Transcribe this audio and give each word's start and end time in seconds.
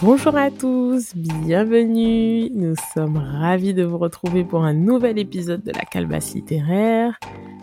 Bonjour 0.00 0.36
à 0.36 0.48
tous, 0.52 1.12
bienvenue. 1.16 2.48
Nous 2.54 2.76
sommes 2.94 3.16
ravis 3.16 3.74
de 3.74 3.82
vous 3.82 3.98
retrouver 3.98 4.44
pour 4.44 4.62
un 4.62 4.74
nouvel 4.74 5.18
épisode 5.18 5.64
de 5.64 5.72
la 5.72 5.80
Calbasse 5.80 6.34
littéraire. 6.34 7.18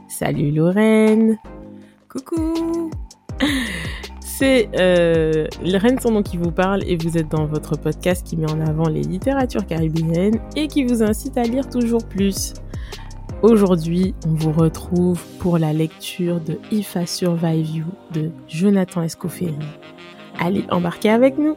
Salut 0.10 0.52
Lorraine. 0.52 1.38
Coucou. 2.10 2.92
C'est 4.20 4.70
euh, 4.78 5.48
Lorraine 5.64 5.98
son 6.00 6.12
nom 6.12 6.22
qui 6.22 6.36
vous 6.36 6.52
parle 6.52 6.84
et 6.86 6.98
vous 6.98 7.18
êtes 7.18 7.30
dans 7.30 7.46
votre 7.46 7.78
podcast 7.78 8.28
qui 8.28 8.36
met 8.36 8.52
en 8.52 8.60
avant 8.60 8.90
les 8.90 9.04
littératures 9.04 9.66
caribéennes 9.66 10.42
et 10.58 10.68
qui 10.68 10.84
vous 10.84 11.02
incite 11.02 11.38
à 11.38 11.44
lire 11.44 11.70
toujours 11.70 12.06
plus. 12.06 12.54
Aujourd'hui, 13.44 14.14
on 14.28 14.34
vous 14.34 14.52
retrouve 14.52 15.24
pour 15.40 15.58
la 15.58 15.72
lecture 15.72 16.42
de 16.42 16.60
If 16.70 16.96
I 16.96 17.08
Survive 17.08 17.70
You 17.70 17.86
de 18.12 18.30
Jonathan 18.50 19.04
Escoffery. 19.04 19.56
Allez, 20.38 20.66
embarquez 20.70 21.10
avec 21.10 21.38
nous. 21.38 21.56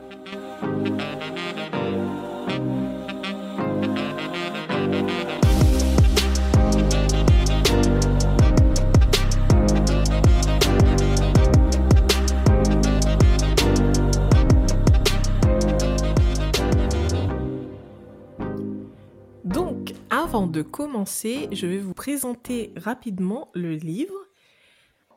Donc, 19.44 19.92
avant 20.08 20.46
de 20.46 20.62
commencer, 20.62 21.48
je 21.52 21.66
vais 21.66 21.78
vous 21.78 21.94
présenter 21.94 22.72
rapidement 22.76 23.50
le 23.54 23.74
livre. 23.74 24.14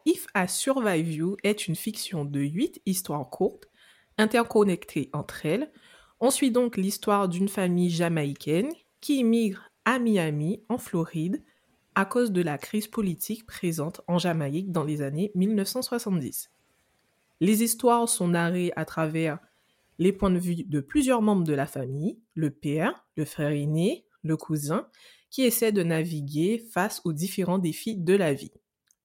If 0.05 0.27
I 0.36 0.48
Survive 0.48 1.12
You 1.12 1.38
est 1.44 1.67
une 1.67 1.75
fiction 1.75 2.25
de 2.25 2.39
8 2.39 2.81
histoires 2.86 3.30
courtes, 3.30 3.70
interconnectées 4.17 5.09
entre 5.13 5.45
elles. 5.45 5.71
On 6.19 6.30
suit 6.30 6.52
donc 6.52 6.77
l'histoire 6.77 7.27
d'une 7.27 7.49
famille 7.49 7.89
jamaïcaine 7.89 8.72
qui 9.02 9.19
immigre 9.19 9.69
à 9.85 9.99
Miami, 9.99 10.63
en 10.69 10.77
Floride, 10.77 11.44
à 11.95 12.05
cause 12.05 12.31
de 12.31 12.41
la 12.41 12.57
crise 12.57 12.88
politique 12.88 13.45
présente 13.45 14.02
en 14.07 14.17
Jamaïque 14.17 14.72
dans 14.72 14.83
les 14.83 15.02
années 15.02 15.31
1970. 15.35 16.52
Les 17.39 17.63
histoires 17.63 18.07
sont 18.09 18.30
narrées 18.30 18.72
à 18.75 18.85
travers 18.85 19.39
les 19.97 20.11
points 20.11 20.31
de 20.31 20.39
vue 20.39 20.55
de 20.55 20.79
plusieurs 20.81 21.22
membres 21.22 21.45
de 21.45 21.53
la 21.53 21.67
famille, 21.67 22.19
le 22.33 22.52
père, 22.52 23.05
le 23.16 23.23
frère 23.23 23.52
aîné, 23.52 24.05
le 24.23 24.35
cousin, 24.35 24.88
qui 25.29 25.44
essaient 25.44 25.72
de 25.72 25.83
naviguer 25.83 26.59
face 26.72 27.02
aux 27.05 27.13
différents 27.13 27.59
défis 27.59 27.95
de 27.97 28.13
la 28.13 28.33
vie. 28.33 28.52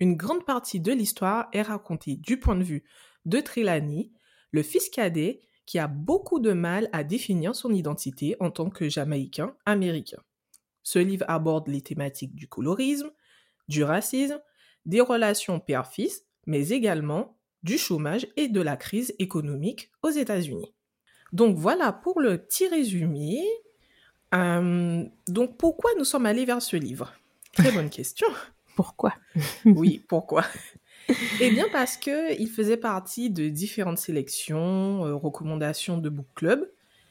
Une 0.01 0.17
grande 0.17 0.45
partie 0.45 0.81
de 0.81 0.93
l'histoire 0.93 1.49
est 1.53 1.63
racontée 1.63 2.17
du 2.17 2.41
point 2.41 2.57
de 2.57 2.65
vue 2.65 2.85
de 3.27 3.39
Trelawney, 3.41 4.11
le 4.51 4.63
fils 4.63 4.89
cadet 4.89 5.41
qui 5.67 5.79
a 5.79 5.87
beaucoup 5.87 6.41
de 6.41 6.53
mal 6.53 6.89
à 6.93 7.05
définir 7.05 7.55
son 7.55 7.73
identité 7.73 8.37
en 8.41 8.51
tant 8.51 8.71
que 8.71 8.89
Jamaïcain 8.89 9.55
américain. 9.67 10.21
Ce 10.83 10.99
livre 10.99 11.25
aborde 11.29 11.69
les 11.69 11.81
thématiques 11.81 12.35
du 12.35 12.49
colorisme, 12.49 13.11
du 13.69 13.85
racisme, 13.85 14.41
des 14.87 15.01
relations 15.01 15.61
père-fils, 15.61 16.25
mais 16.47 16.71
également 16.71 17.37
du 17.63 17.79
chômage 17.79 18.27
et 18.37 18.49
de 18.49 18.61
la 18.61 18.77
crise 18.77 19.15
économique 19.19 19.91
aux 20.03 20.11
États-Unis. 20.11 20.75
Donc 21.33 21.57
voilà 21.57 21.93
pour 21.93 22.21
le 22.21 22.39
petit 22.39 22.67
résumé. 22.67 23.45
Euh, 24.35 25.05
donc 25.29 25.57
pourquoi 25.57 25.91
nous 25.99 26.05
sommes 26.05 26.27
allés 26.27 26.45
vers 26.45 26.63
ce 26.63 26.77
livre? 26.77 27.13
Très 27.53 27.71
bonne 27.71 27.91
question. 27.91 28.27
Pourquoi? 28.75 29.15
Oui, 29.65 30.05
pourquoi? 30.09 30.45
Eh 31.41 31.51
bien 31.51 31.67
parce 31.73 31.97
que 31.97 32.39
il 32.41 32.49
faisait 32.49 32.77
partie 32.77 33.31
de 33.31 33.49
différentes 33.49 33.99
sélections, 33.99 35.05
euh, 35.07 35.15
recommandations 35.15 35.99
de 35.99 36.09
book 36.09 36.27
club. 36.35 36.69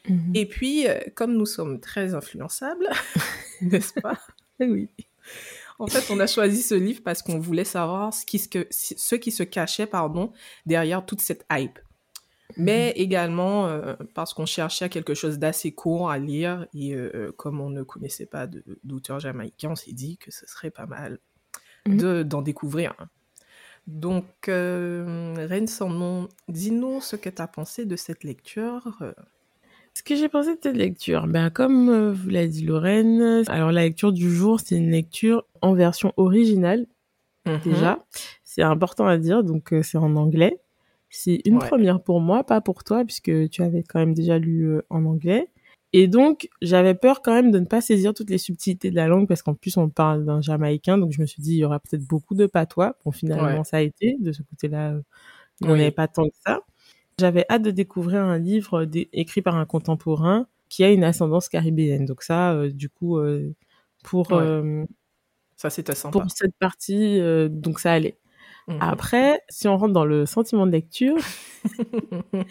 Mhm. 0.08 0.31
Et 0.36 0.45
puis, 0.45 0.88
euh, 0.88 0.97
comme 1.16 1.33
nous 1.36 1.45
sommes 1.45 1.80
très 1.80 2.14
influençables, 2.14 2.88
n'est-ce 3.62 3.94
pas? 4.00 4.18
Oui. 4.59 4.90
En 5.78 5.88
fait, 5.88 6.12
on 6.13 6.19
a 6.19 6.28
choisi 6.28 6.62
ce 6.62 6.75
livre 6.75 7.01
parce 7.03 7.22
qu'on 7.22 7.40
voulait 7.40 7.63
savoir 7.63 8.13
ce 8.13 8.25
qui, 8.25 8.40
se, 8.40 8.47
ce 8.72 9.16
qui 9.16 9.31
se 9.31 9.44
cachait 9.44 9.85
pardon, 9.88 10.31
derrière 10.66 11.06
toute 11.06 11.22
cette 11.22 11.45
hype. 11.51 11.79
Mais 12.57 12.91
également 12.97 13.68
euh, 13.68 13.94
parce 14.16 14.34
qu'on 14.34 14.47
cherchait 14.47 14.90
quelque 14.90 15.13
chose 15.13 15.38
d'assez 15.38 15.72
court 15.72 16.09
à 16.09 16.18
lire 16.18 16.66
et 16.74 16.95
comme 17.38 17.62
on 17.62 17.69
ne 17.69 17.84
connaissait 17.84 18.25
pas 18.25 18.47
de- 18.47 18.63
d'auteur 18.84 19.19
jamaïcain, 19.19 19.69
on 19.72 19.75
s'est 19.75 19.94
dit 19.94 20.18
que 20.18 20.31
ce 20.31 20.47
serait 20.47 20.72
pas 20.72 20.88
mal 20.88 21.19
de- 21.85 22.24
d'en 22.24 22.41
découvrir. 22.41 22.95
un. 23.00 23.07
Donc, 23.89 24.25
euh, 24.47 25.33
Reine 25.50 25.67
sans 25.67 25.89
nom, 25.89 26.29
dis-nous 26.47 27.01
ce 27.01 27.16
que 27.16 27.29
tu 27.29 27.41
as 27.41 27.47
pensé 27.47 27.85
de 27.85 27.95
cette 27.95 28.23
lecture. 28.23 29.00
Ce 29.95 30.03
que 30.03 30.16
j'ai 30.16 30.29
pensé 30.29 30.51
de 30.55 30.59
cette 30.61 30.75
lecture, 30.77 31.25
ben 31.27 31.50
comme 31.50 31.89
euh, 31.89 32.13
vous 32.13 32.29
l'a 32.29 32.45
dit 32.47 32.63
Lorraine, 32.66 33.44
alors 33.47 33.72
la 33.72 33.81
lecture 33.81 34.11
du 34.13 34.29
jour, 34.33 34.59
c'est 34.59 34.75
une 34.77 34.91
lecture 34.91 35.44
en 35.61 35.73
version 35.73 36.13
originale 36.17 36.85
Mhm. 37.45 37.59
déjà. 37.63 38.05
C'est 38.44 38.61
important 38.61 39.07
à 39.07 39.17
dire, 39.17 39.44
donc 39.44 39.73
euh, 39.73 39.81
c'est 39.81 39.97
en 39.97 40.16
anglais. 40.16 40.59
C'est 41.09 41.41
une 41.45 41.57
Ouais. 41.57 41.67
première 41.67 42.01
pour 42.03 42.21
moi, 42.21 42.44
pas 42.44 42.61
pour 42.61 42.83
toi, 42.83 43.03
puisque 43.03 43.50
tu 43.50 43.63
avais 43.63 43.81
quand 43.81 44.00
même 44.00 44.13
déjà 44.13 44.38
lu 44.38 44.67
euh, 44.69 44.81
en 44.91 45.06
anglais. 45.06 45.50
Et 45.94 46.07
donc, 46.07 46.50
j'avais 46.61 46.94
peur 46.95 47.22
quand 47.23 47.33
même 47.33 47.51
de 47.51 47.59
ne 47.59 47.66
pas 47.66 47.81
saisir 47.81 48.13
toutes 48.13 48.29
les 48.29 48.38
subtilités 48.38 48.91
de 48.91 48.95
la 48.95 49.07
langue, 49.07 49.27
parce 49.27 49.41
qu'en 49.41 49.55
plus, 49.55 49.75
on 49.77 49.89
parle 49.89 50.23
d'un 50.25 50.41
Jamaïcain, 50.41 50.97
donc 51.00 51.11
je 51.13 51.22
me 51.22 51.25
suis 51.25 51.41
dit, 51.41 51.53
il 51.53 51.57
y 51.59 51.66
aura 51.66 51.79
peut-être 51.79 52.03
beaucoup 52.05 52.35
de 52.35 52.45
patois. 52.45 52.95
Bon, 53.05 53.11
finalement, 53.11 53.59
Ouais. 53.59 53.63
ça 53.63 53.77
a 53.77 53.81
été. 53.81 54.16
De 54.19 54.31
ce 54.31 54.44
côté-là, 54.44 54.91
euh, 54.94 55.01
il 55.61 55.67
n'y 55.67 55.73
en 55.73 55.75
avait 55.75 55.91
pas 55.91 56.07
tant 56.07 56.25
que 56.29 56.35
ça. 56.45 56.61
J'avais 57.19 57.45
hâte 57.50 57.63
de 57.63 57.72
découvrir 57.72 58.22
un 58.23 58.39
livre 58.39 58.85
dé- 58.85 59.09
écrit 59.13 59.41
par 59.44 59.55
un 59.57 59.66
contemporain 59.66 60.47
qui 60.69 60.83
a 60.83 60.91
une 60.91 61.03
ascendance 61.05 61.50
caribéenne. 61.50 62.06
Donc 62.06 62.23
ça, 62.23 62.53
euh, 62.53 62.71
du 62.71 62.89
coup, 62.89 63.17
euh, 63.19 63.53
pour, 64.03 64.33
Ouais. 64.33 64.44
euh, 64.44 64.85
Ça, 65.57 65.69
c'était 65.71 65.95
sympa. 65.95 66.19
pour 66.21 66.31
cette 66.31 66.56
partie, 66.59 67.19
euh, 67.21 67.50
donc 67.50 67.79
ça 67.79 67.94
allait. 67.94 68.17
Mhm. 68.69 68.78
Après, 68.81 69.41
si 69.50 69.68
on 69.68 69.78
rentre 69.78 69.94
dans 69.94 70.06
le 70.06 70.25
sentiment 70.25 70.66
de 70.68 70.72
lecture, 70.72 71.18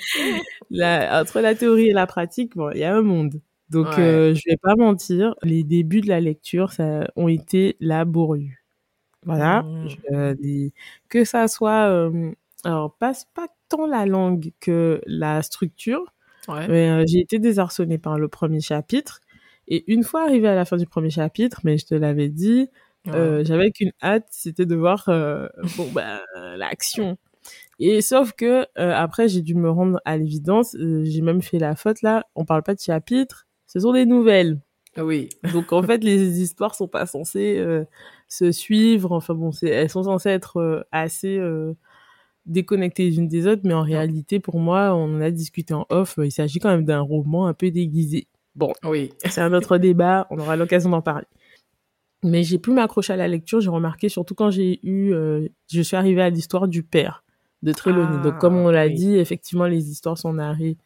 la- 0.70 1.20
entre 1.22 1.40
la 1.40 1.54
théorie 1.54 1.88
et 1.88 1.92
la 1.92 2.06
pratique, 2.06 2.56
bon, 2.56 2.70
il 2.72 2.78
y 2.78 2.84
a 2.84 2.94
un 2.94 3.02
monde. 3.02 3.40
Donc, 3.70 3.86
Ouais. 3.88 3.98
euh, 4.00 4.34
je 4.34 4.42
vais 4.48 4.56
pas 4.56 4.74
mentir, 4.76 5.34
les 5.42 5.62
débuts 5.62 6.00
de 6.00 6.08
la 6.08 6.20
lecture, 6.20 6.72
ça 6.72 7.08
ont 7.16 7.28
été 7.28 7.76
laborieux. 7.80 8.54
Voilà. 9.26 9.64
Je- 9.88 10.32
des- 10.34 10.72
que 11.08 11.24
ça 11.24 11.48
soit, 11.48 11.88
euh, 11.88 12.32
alors 12.64 12.94
pas 12.96 13.12
pas 13.34 13.48
tant 13.68 13.86
la 13.86 14.06
langue 14.06 14.52
que 14.60 15.00
la 15.06 15.42
structure, 15.42 16.04
Ouais. 16.48 16.66
mais 16.68 16.90
euh, 16.90 17.04
j'ai 17.06 17.20
été 17.20 17.38
désarçonnée 17.38 17.98
par 17.98 18.18
le 18.18 18.28
premier 18.28 18.60
chapitre. 18.60 19.20
Et 19.68 19.84
une 19.92 20.02
fois 20.04 20.22
arrivée 20.24 20.48
à 20.48 20.54
la 20.54 20.64
fin 20.64 20.78
du 20.78 20.86
premier 20.86 21.10
chapitre, 21.10 21.60
mais 21.64 21.76
je 21.78 21.86
te 21.86 21.94
l'avais 21.94 22.28
dit, 22.30 22.68
euh, 23.14 23.44
j'avais 23.44 23.70
qu'une 23.70 23.92
hâte, 24.02 24.26
c'était 24.30 24.66
de 24.66 24.74
voir 24.76 25.04
euh, 25.08 25.46
bon 25.76 25.88
bah 25.92 26.20
l'action. 26.56 27.16
Et 27.80 28.00
sauf 28.02 28.32
que 28.32 28.62
euh, 28.78 28.92
après 28.94 29.28
j'ai 29.28 29.40
dû 29.42 29.54
me 29.54 29.70
rendre 29.70 30.00
à 30.04 30.16
l'évidence, 30.16 30.74
euh, 30.74 31.02
j'ai 31.04 31.22
même 31.22 31.42
fait 31.42 31.58
la 31.58 31.76
faute 31.76 32.02
là, 32.02 32.24
on 32.34 32.44
parle 32.44 32.62
pas 32.62 32.74
de 32.74 32.80
chapitres, 32.80 33.46
ce 33.66 33.80
sont 33.80 33.92
des 33.92 34.04
nouvelles. 34.06 34.60
Oui. 34.96 35.28
Donc 35.54 35.72
en 35.72 35.82
fait 35.82 36.02
les 36.02 36.40
histoires 36.42 36.74
sont 36.74 36.88
pas 36.88 37.06
censées 37.06 37.56
euh, 37.58 37.84
se 38.28 38.50
suivre, 38.52 39.12
enfin 39.12 39.34
bon, 39.34 39.52
c'est 39.52 39.68
elles 39.68 39.90
sont 39.90 40.02
censées 40.02 40.30
être 40.30 40.56
euh, 40.58 40.82
assez 40.92 41.38
euh, 41.38 41.74
déconnectées 42.46 43.04
les 43.04 43.18
unes 43.18 43.28
des 43.28 43.46
autres, 43.46 43.62
mais 43.64 43.74
en 43.74 43.82
réalité 43.82 44.40
pour 44.40 44.58
moi, 44.58 44.94
on 44.94 45.16
en 45.16 45.20
a 45.20 45.30
discuté 45.30 45.72
en 45.74 45.86
off, 45.90 46.18
il 46.22 46.32
s'agit 46.32 46.58
quand 46.58 46.70
même 46.70 46.84
d'un 46.84 47.00
roman 47.00 47.46
un 47.46 47.54
peu 47.54 47.70
déguisé. 47.70 48.26
Bon, 48.54 48.72
Oui. 48.84 49.12
c'est 49.24 49.40
un 49.40 49.52
autre 49.52 49.78
débat, 49.78 50.26
on 50.30 50.38
aura 50.38 50.56
l'occasion 50.56 50.90
d'en 50.90 51.02
parler. 51.02 51.26
Mais 52.24 52.42
j'ai 52.42 52.58
pu 52.58 52.72
m'accrocher 52.72 53.12
à 53.12 53.16
la 53.16 53.28
lecture, 53.28 53.60
j'ai 53.60 53.70
remarqué 53.70 54.08
surtout 54.08 54.34
quand 54.34 54.50
j'ai 54.50 54.80
eu, 54.86 55.12
euh, 55.12 55.46
je 55.70 55.80
suis 55.82 55.96
arrivée 55.96 56.22
à 56.22 56.30
l'histoire 56.30 56.66
du 56.66 56.82
père 56.82 57.22
de 57.62 57.72
Trelawney. 57.72 58.16
Ah, 58.20 58.22
donc 58.24 58.38
comme 58.38 58.56
on 58.56 58.70
l'a 58.70 58.86
oui. 58.86 58.94
dit, 58.94 59.16
effectivement 59.16 59.66
les 59.66 59.90
histoires 59.90 60.18
sont 60.18 60.32
narrées 60.32 60.76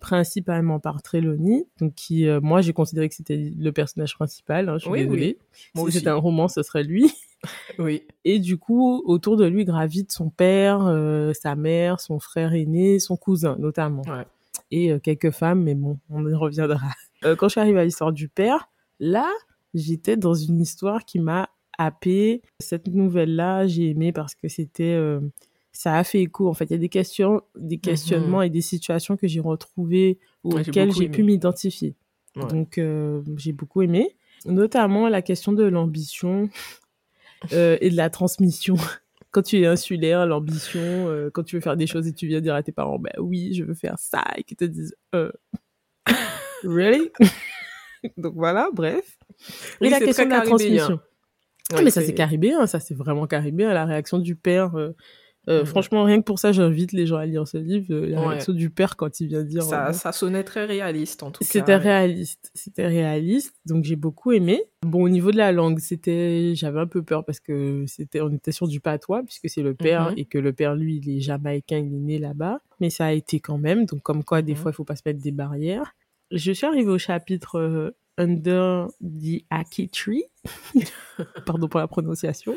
principalement 0.00 0.78
par 0.78 1.02
Trelawney, 1.02 1.66
donc 1.80 1.94
qui, 1.94 2.26
euh, 2.26 2.40
moi 2.40 2.60
j'ai 2.62 2.72
considéré 2.72 3.08
que 3.08 3.14
c'était 3.14 3.52
le 3.58 3.72
personnage 3.72 4.14
principal. 4.14 4.68
Hein, 4.68 4.74
je 4.78 4.82
suis 4.84 4.90
Oui, 4.90 5.00
oui. 5.00 5.04
désolée. 5.06 5.38
Moi 5.74 5.90
si 5.90 5.98
c'était 5.98 6.10
un 6.10 6.14
roman, 6.14 6.48
ce 6.48 6.62
serait 6.62 6.84
lui. 6.84 7.12
Oui. 7.78 8.02
Et 8.24 8.40
du 8.40 8.58
coup, 8.58 9.00
autour 9.06 9.36
de 9.36 9.46
lui 9.46 9.64
gravite 9.64 10.10
son 10.10 10.28
père, 10.28 10.84
euh, 10.88 11.32
sa 11.34 11.54
mère, 11.54 12.00
son 12.00 12.18
frère 12.18 12.52
aîné, 12.52 12.98
son 12.98 13.16
cousin 13.16 13.54
notamment. 13.60 14.02
Ouais. 14.08 14.26
Et 14.72 14.90
euh, 14.90 14.98
quelques 14.98 15.30
femmes, 15.30 15.62
mais 15.62 15.76
bon, 15.76 16.00
on 16.10 16.26
y 16.28 16.34
reviendra. 16.34 16.88
Euh, 17.24 17.36
quand 17.36 17.46
je 17.46 17.52
suis 17.52 17.60
arrivée 17.60 17.78
à 17.78 17.84
l'histoire 17.84 18.12
du 18.12 18.28
père, 18.28 18.68
là, 18.98 19.28
j'étais 19.74 20.16
dans 20.16 20.34
une 20.34 20.60
histoire 20.60 21.04
qui 21.04 21.18
m'a 21.18 21.48
happée. 21.76 22.42
Cette 22.60 22.88
nouvelle-là, 22.88 23.66
j'ai 23.66 23.90
aimé 23.90 24.12
parce 24.12 24.34
que 24.34 24.48
c'était... 24.48 24.94
euh, 24.94 25.20
ça 25.72 25.96
a 25.96 26.02
fait 26.02 26.22
écho. 26.22 26.48
En 26.48 26.54
fait, 26.54 26.64
il 26.66 26.72
y 26.72 26.74
a 26.74 26.78
des 26.78 26.88
questions, 26.88 27.42
des 27.56 27.78
questionnements 27.78 28.42
et 28.42 28.50
des 28.50 28.62
situations 28.62 29.16
que 29.16 29.28
j'ai 29.28 29.40
retrouvées 29.40 30.18
ou 30.42 30.54
Ouais, 30.54 30.68
auxquelles 30.68 30.92
j'ai 30.92 31.08
pu 31.08 31.22
m'identifier. 31.22 31.94
Ouais. 32.34 32.46
Donc, 32.48 32.78
euh, 32.78 33.22
j'ai 33.36 33.52
beaucoup 33.52 33.82
aimé. 33.82 34.16
Notamment 34.44 35.08
la 35.08 35.22
question 35.22 35.52
de 35.52 35.64
l'ambition 35.64 36.48
euh, 37.52 37.76
et 37.80 37.90
de 37.90 37.96
la 37.96 38.10
transmission. 38.10 38.74
quand 39.30 39.42
tu 39.42 39.60
es 39.60 39.66
insulaire, 39.66 40.26
l'ambition, 40.26 41.30
quand 41.32 41.44
tu 41.44 41.56
veux 41.56 41.60
faire 41.60 41.76
des 41.76 41.86
choses 41.86 42.08
et 42.08 42.12
tu 42.12 42.26
viens 42.26 42.40
dire 42.40 42.54
à 42.54 42.62
tes 42.62 42.72
parents, 42.72 42.98
bah 42.98 43.10
oui, 43.18 43.54
je 43.54 43.62
veux 43.62 43.74
faire 43.74 43.98
ça, 43.98 44.24
et 44.36 44.42
qu'ils 44.42 44.56
te 44.56 44.64
disent, 44.64 44.96
euh, 45.14 45.30
really? 46.64 47.10
Donc 48.16 48.34
voilà, 48.34 48.70
bref. 48.72 49.17
Et 49.80 49.90
la 49.90 50.00
question 50.00 50.24
de 50.24 50.30
la 50.30 50.40
transmission. 50.42 51.00
Ah, 51.74 51.82
mais 51.82 51.90
ça 51.90 52.00
c'est 52.02 52.14
caribéen, 52.14 52.66
ça 52.66 52.80
c'est 52.80 52.94
vraiment 52.94 53.26
caribéen, 53.26 53.72
la 53.72 53.84
réaction 53.84 54.18
du 54.18 54.36
père. 54.36 54.74
Euh, 54.76 54.94
euh, 55.48 55.62
mm. 55.62 55.66
Franchement, 55.66 56.04
rien 56.04 56.18
que 56.18 56.24
pour 56.24 56.38
ça, 56.38 56.52
j'invite 56.52 56.92
les 56.92 57.06
gens 57.06 57.16
à 57.16 57.24
lire 57.24 57.46
ce 57.48 57.56
livre. 57.56 57.86
Euh, 57.90 58.06
la 58.06 58.28
réaction 58.28 58.52
du 58.52 58.70
père 58.70 58.96
quand 58.96 59.20
il 59.20 59.28
vient 59.28 59.42
dire. 59.42 59.62
Ça, 59.62 59.92
ça 59.92 60.12
sonnait 60.12 60.44
très 60.44 60.66
réaliste 60.66 61.22
en 61.22 61.30
tout 61.30 61.40
cas. 61.40 61.50
C'était 61.50 61.76
réaliste, 61.76 62.50
c'était 62.54 62.86
réaliste, 62.86 63.54
donc 63.64 63.84
j'ai 63.84 63.96
beaucoup 63.96 64.32
aimé. 64.32 64.62
Bon, 64.82 65.02
au 65.02 65.08
niveau 65.08 65.30
de 65.30 65.38
la 65.38 65.52
langue, 65.52 65.78
c'était, 65.78 66.54
j'avais 66.54 66.80
un 66.80 66.86
peu 66.86 67.02
peur 67.02 67.24
parce 67.24 67.40
que 67.40 67.84
c'était, 67.86 68.20
on 68.20 68.30
était 68.30 68.52
sur 68.52 68.68
du 68.68 68.80
patois 68.80 69.22
puisque 69.22 69.48
c'est 69.48 69.62
le 69.62 69.74
père 69.74 70.12
mm-hmm. 70.12 70.18
et 70.18 70.24
que 70.26 70.38
le 70.38 70.52
père 70.52 70.74
lui, 70.74 71.00
il 71.02 71.16
est 71.16 71.20
jamaïcain, 71.20 71.78
il 71.78 71.94
est 71.94 72.00
né 72.00 72.18
là-bas, 72.18 72.60
mais 72.80 72.90
ça 72.90 73.06
a 73.06 73.12
été 73.12 73.40
quand 73.40 73.58
même. 73.58 73.86
Donc 73.86 74.02
comme 74.02 74.24
quoi, 74.24 74.42
des 74.42 74.52
mm-hmm. 74.52 74.56
fois, 74.56 74.70
il 74.70 74.74
faut 74.74 74.84
pas 74.84 74.96
se 74.96 75.02
mettre 75.06 75.20
des 75.20 75.32
barrières. 75.32 75.94
Je 76.30 76.52
suis 76.52 76.66
arrivée 76.66 76.90
au 76.90 76.98
chapitre 76.98 77.94
Under 78.18 78.88
the 79.00 79.44
Aki 79.48 79.88
Tree. 79.88 80.24
Pardon 81.46 81.68
pour 81.68 81.80
la 81.80 81.88
prononciation. 81.88 82.56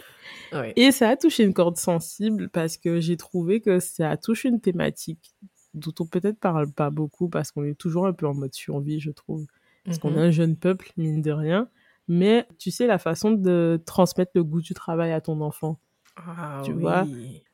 Et 0.76 0.92
ça 0.92 1.10
a 1.10 1.16
touché 1.16 1.44
une 1.44 1.54
corde 1.54 1.78
sensible 1.78 2.50
parce 2.50 2.78
que 2.78 3.00
j'ai 3.00 3.16
trouvé 3.16 3.62
que 3.62 3.80
ça 3.80 4.10
a 4.10 4.18
touché 4.18 4.50
une 4.50 4.60
thématique 4.60 5.34
dont 5.74 5.94
on 6.00 6.06
peut-être 6.06 6.40
parle 6.40 6.72
pas 6.72 6.90
beaucoup 6.90 7.30
parce 7.30 7.52
qu'on 7.52 7.64
est 7.64 7.78
toujours 7.78 8.08
un 8.08 8.14
peu 8.14 8.28
en 8.28 8.34
mode 8.34 8.54
survie, 8.54 9.00
je 9.00 9.12
trouve. 9.12 9.46
Parce 9.86 9.98
qu'on 9.98 10.12
est 10.12 10.18
mhm. 10.18 10.20
un 10.20 10.32
jeune 10.32 10.56
peuple, 10.58 10.92
mine 10.98 11.22
de 11.22 11.32
rien. 11.32 11.70
Mais 12.08 12.48
tu 12.58 12.72
sais, 12.72 12.88
la 12.88 12.98
façon 12.98 13.32
de 13.32 13.82
transmettre 13.86 14.32
le 14.36 14.44
goût 14.44 14.62
du 14.62 14.74
travail 14.74 15.12
à 15.12 15.22
ton 15.22 15.42
enfant. 15.42 15.80
Ah, 16.18 16.62
tu 16.66 16.74
vois? 16.74 17.06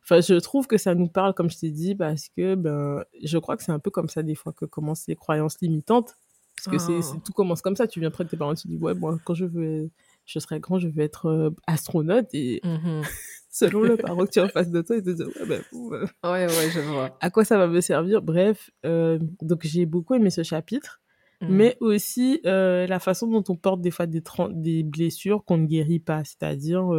Enfin, 0.04 0.22
je 0.22 0.34
trouve 0.36 0.68
que 0.68 0.78
ça 0.78 0.96
nous 0.96 1.08
parle, 1.08 1.34
comme 1.34 1.50
je 1.50 1.60
t'ai 1.60 1.70
dit, 1.70 1.96
parce 1.96 2.30
que 2.30 2.56
ben, 2.56 3.04
je 3.24 3.38
crois 3.38 3.56
que 3.56 3.64
c'est 3.64 3.72
un 3.72 3.80
peu 3.80 3.92
comme 3.92 4.10
ça 4.10 4.24
des 4.24 4.36
fois 4.36 4.54
que 4.54 4.66
commencent 4.66 5.08
les 5.08 5.16
croyances 5.16 5.60
limitantes. 5.62 6.18
Parce 6.58 6.76
que 6.76 6.78
c'est, 6.80 7.16
ah. 7.16 7.20
tout 7.24 7.34
commence 7.34 7.62
comme 7.62 7.76
ça. 7.76 7.88
Tu 7.88 8.00
viens 8.00 8.10
près 8.10 8.24
de 8.24 8.30
tes 8.30 8.38
parents, 8.38 8.56
tu 8.56 8.68
dis, 8.68 8.78
ouais, 8.78 8.96
moi, 8.96 9.18
quand 9.24 9.36
je 9.36 9.46
veux, 9.46 9.90
je 10.26 10.40
serai 10.40 10.60
grand, 10.60 10.80
je 10.80 10.88
vais 10.88 11.04
être 11.04 11.28
euh, 11.28 11.50
astronaute. 11.68 12.28
Et 12.34 12.60
mmh 12.64 13.02
selon 13.50 13.82
le 13.82 13.98
parent 13.98 14.26
que 14.26 14.30
tu 14.30 14.40
as 14.40 14.44
en 14.44 14.50
face 14.50 14.70
de 14.70 14.82
toi, 14.82 14.98
il 14.98 15.04
te 15.04 15.10
dit, 15.10 15.24
ouais, 15.24 15.48
ben, 15.48 15.62
euh, 15.74 16.06
ouais, 16.24 16.46
ouais, 16.46 16.70
je 16.72 16.80
vois. 16.80 17.18
À 17.22 17.30
quoi 17.32 17.44
ça 17.44 17.58
va 17.58 17.68
me 17.68 17.82
servir? 17.82 18.22
Bref, 18.22 18.70
euh, 18.86 19.18
donc 19.42 19.62
j'ai 19.64 19.86
beaucoup 19.86 20.14
aimé 20.14 20.30
ce 20.30 20.44
chapitre. 20.44 21.02
Mmh. 21.42 21.48
Mais 21.50 21.78
aussi 21.80 22.42
la 22.44 23.00
façon 23.00 23.28
dont 23.28 23.44
on 23.50 23.56
porte 23.56 23.82
des 23.82 23.92
fois 23.92 24.08
des, 24.08 24.24
des 24.50 24.84
blessures 24.84 25.44
qu'on 25.46 25.58
ne 25.58 25.68
guérit 25.68 26.00
pas. 26.00 26.24
C'est-à-dire, 26.24 26.90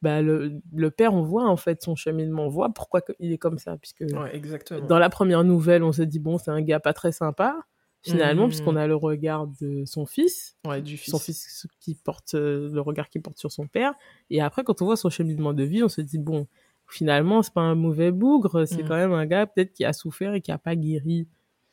bah, 0.00 0.22
le, 0.22 0.60
le, 0.72 0.90
père, 0.90 1.12
on 1.12 1.22
voit 1.22 1.46
en 1.46 1.56
fait 1.56 1.82
son 1.82 1.94
cheminement, 1.94 2.46
on 2.46 2.48
voit 2.48 2.70
pourquoi 2.70 3.02
il 3.18 3.32
est 3.32 3.38
comme 3.38 3.58
ça. 3.58 3.76
Puisque 3.76 4.00
ouais, 4.00 4.34
exactement. 4.34 4.86
dans 4.86 4.98
la 4.98 5.10
première 5.10 5.44
nouvelle, 5.44 5.82
on 5.82 5.92
se 5.92 6.02
dit, 6.02 6.18
bon, 6.18 6.38
c'est 6.38 6.50
un 6.50 6.62
gars 6.62 6.80
pas 6.80 6.94
très 6.94 7.12
sympa 7.12 7.66
finalement, 8.10 8.48
puisqu'on 8.48 8.72
mmh. 8.72 8.78
a 8.78 8.86
le 8.86 8.96
regard 8.96 9.46
de 9.60 9.84
son 9.84 10.06
fils, 10.06 10.56
ouais, 10.66 10.82
du 10.82 10.96
son 10.96 11.18
fils 11.18 11.66
qui 11.80 11.94
porte 11.94 12.34
euh, 12.34 12.70
le 12.72 12.80
regard 12.80 13.08
qu'il 13.08 13.22
porte 13.22 13.38
sur 13.38 13.52
son 13.52 13.66
père. 13.66 13.94
Et 14.30 14.40
après, 14.40 14.64
quand 14.64 14.82
on 14.82 14.86
voit 14.86 14.96
son 14.96 15.10
cheminement 15.10 15.52
de 15.52 15.64
vie, 15.64 15.82
on 15.82 15.88
se 15.88 16.00
dit 16.00 16.18
bon, 16.18 16.46
finalement, 16.86 17.42
c'est 17.42 17.52
pas 17.52 17.62
un 17.62 17.74
mauvais 17.74 18.10
bougre, 18.10 18.66
c'est 18.66 18.82
mmh. 18.82 18.88
quand 18.88 18.96
même 18.96 19.12
un 19.12 19.26
gars 19.26 19.46
peut-être 19.46 19.72
qui 19.72 19.84
a 19.84 19.92
souffert 19.92 20.34
et 20.34 20.40
qui 20.40 20.52
a 20.52 20.58
pas 20.58 20.76
guéri 20.76 21.26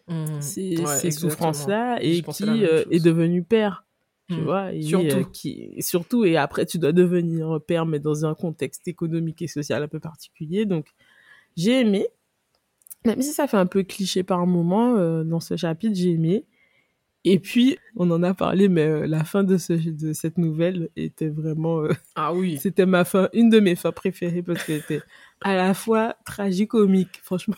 mmh. 0.07 0.41
ces, 0.41 1.12
souffrances-là 1.12 2.00
et 2.01 2.21
qui 2.21 2.65
euh, 2.65 2.83
est 2.89 3.03
devenu 3.03 3.44
père. 3.44 3.85
Tu 4.30 4.39
vois, 4.41 4.74
et 4.74 4.81
surtout. 4.81 5.18
Euh, 5.18 5.24
qui, 5.31 5.75
surtout, 5.81 6.25
et 6.25 6.38
après, 6.38 6.65
tu 6.65 6.80
dois 6.80 6.94
devenir 6.94 7.59
père, 7.68 7.85
mais 7.85 8.00
dans 8.00 8.25
un 8.25 8.33
contexte 8.33 8.88
économique 8.88 9.41
et 9.41 9.47
social 9.47 9.83
un 9.83 9.88
peu 9.88 10.00
particulier. 10.00 10.65
Donc, 10.65 10.88
j'ai 11.57 11.81
aimé, 11.81 12.07
même 13.06 13.22
si 13.22 13.34
ça 13.34 13.48
fait 13.48 13.58
un 13.58 13.66
peu 13.66 13.84
cliché 13.84 14.24
par 14.24 14.46
moment, 14.48 14.96
euh, 14.96 15.24
dans 15.24 15.40
ce 15.40 15.56
chapitre, 15.56 15.96
j'ai 15.96 16.12
aimé. 16.12 16.46
Et 17.26 17.40
puis, 17.40 17.78
on 17.96 18.12
en 18.12 18.22
a 18.22 18.34
parlé, 18.34 18.68
mais 18.68 18.86
euh, 18.86 19.08
la 19.08 19.24
fin 19.24 19.44
de, 19.44 19.58
ce, 19.58 19.74
de 19.74 20.12
cette 20.12 20.38
nouvelle 20.38 20.90
était 20.98 21.30
vraiment... 21.30 21.84
Euh, 21.84 21.94
ah 22.16 22.34
oui. 22.34 22.58
C'était 22.62 22.86
ma 22.86 23.06
fin, 23.06 23.30
une 23.34 23.50
de 23.50 23.60
mes 23.60 23.76
fins 23.76 23.94
préférées 23.94 24.44
parce 24.44 24.64
qu'elle 24.64 24.80
était 24.80 25.02
à 25.42 25.56
la 25.56 25.74
fois 25.74 26.16
tragique-comique, 26.26 27.20
franchement. 27.24 27.56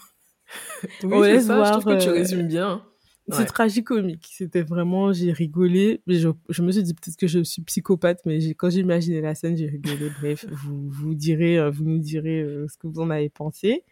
Oui, 1.04 1.42
ça, 1.42 1.64
je 1.64 1.72
trouve 1.72 1.86
que 1.86 2.02
tu 2.02 2.10
résumes 2.10 2.48
bien. 2.48 2.84
C'est 3.30 3.46
tragique-comique. 3.46 4.28
C'était 4.32 4.62
vraiment, 4.62 5.12
j'ai 5.12 5.32
rigolé. 5.32 6.02
Mais 6.06 6.16
je, 6.16 6.30
je 6.50 6.62
me 6.62 6.72
suis 6.72 6.84
dit 6.84 6.94
peut-être 6.94 7.18
que 7.18 7.26
je 7.26 7.44
suis 7.44 7.64
psychopathe, 7.64 8.22
mais 8.26 8.54
quand 8.54 8.70
j'ai 8.70 8.82
imaginé 8.82 9.20
la 9.20 9.34
scène, 9.34 9.58
j'ai 9.58 9.66
rigolé. 9.66 10.12
Bref, 10.20 10.46
vous, 10.52 10.88
vous 10.92 11.16
direz, 11.16 11.72
vous 11.72 11.84
nous 11.84 11.98
direz 11.98 12.46
ce 12.68 12.78
que 12.78 12.86
vous 12.86 13.02
en 13.02 13.10
avez 13.10 13.30
pensé. 13.30 13.84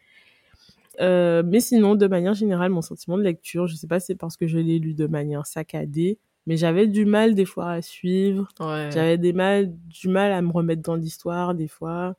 Euh, 1.01 1.43
mais 1.45 1.59
sinon, 1.59 1.95
de 1.95 2.07
manière 2.07 2.33
générale, 2.33 2.71
mon 2.71 2.81
sentiment 2.81 3.17
de 3.17 3.23
lecture, 3.23 3.67
je 3.67 3.75
sais 3.75 3.87
pas 3.87 3.99
si 3.99 4.07
c'est 4.07 4.15
parce 4.15 4.37
que 4.37 4.47
je 4.47 4.59
l'ai 4.59 4.79
lu 4.79 4.93
de 4.93 5.07
manière 5.07 5.45
saccadée, 5.45 6.19
mais 6.45 6.57
j'avais 6.57 6.87
du 6.87 7.05
mal 7.05 7.35
des 7.35 7.45
fois 7.45 7.71
à 7.71 7.81
suivre. 7.81 8.47
J'avais 8.59 9.17
des 9.17 9.33
mal, 9.33 9.73
du 9.87 10.09
mal 10.09 10.31
à 10.31 10.41
me 10.41 10.51
remettre 10.51 10.81
dans 10.81 10.95
l'histoire 10.95 11.55
des 11.55 11.67
fois. 11.67 12.15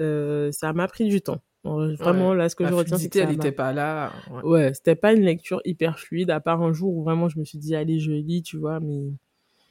Euh, 0.00 0.50
ça 0.52 0.72
m'a 0.72 0.88
pris 0.88 1.08
du 1.08 1.20
temps. 1.20 1.40
Vraiment, 1.64 2.34
là, 2.34 2.48
ce 2.48 2.56
que 2.56 2.66
je 2.66 2.72
retiens, 2.72 2.96
c'est 2.96 3.08
que 3.08 3.18
elle 3.18 3.30
n'était 3.30 3.52
pas 3.52 3.72
là. 3.72 4.12
Ouais, 4.42 4.72
c'était 4.74 4.94
pas 4.94 5.12
une 5.12 5.22
lecture 5.22 5.60
hyper 5.64 5.98
fluide, 5.98 6.30
à 6.30 6.40
part 6.40 6.62
un 6.62 6.72
jour 6.72 6.96
où 6.96 7.02
vraiment 7.02 7.28
je 7.28 7.38
me 7.38 7.44
suis 7.44 7.58
dit, 7.58 7.74
allez, 7.74 7.98
je 7.98 8.12
lis, 8.12 8.42
tu 8.42 8.56
vois, 8.56 8.80
mais. 8.80 9.12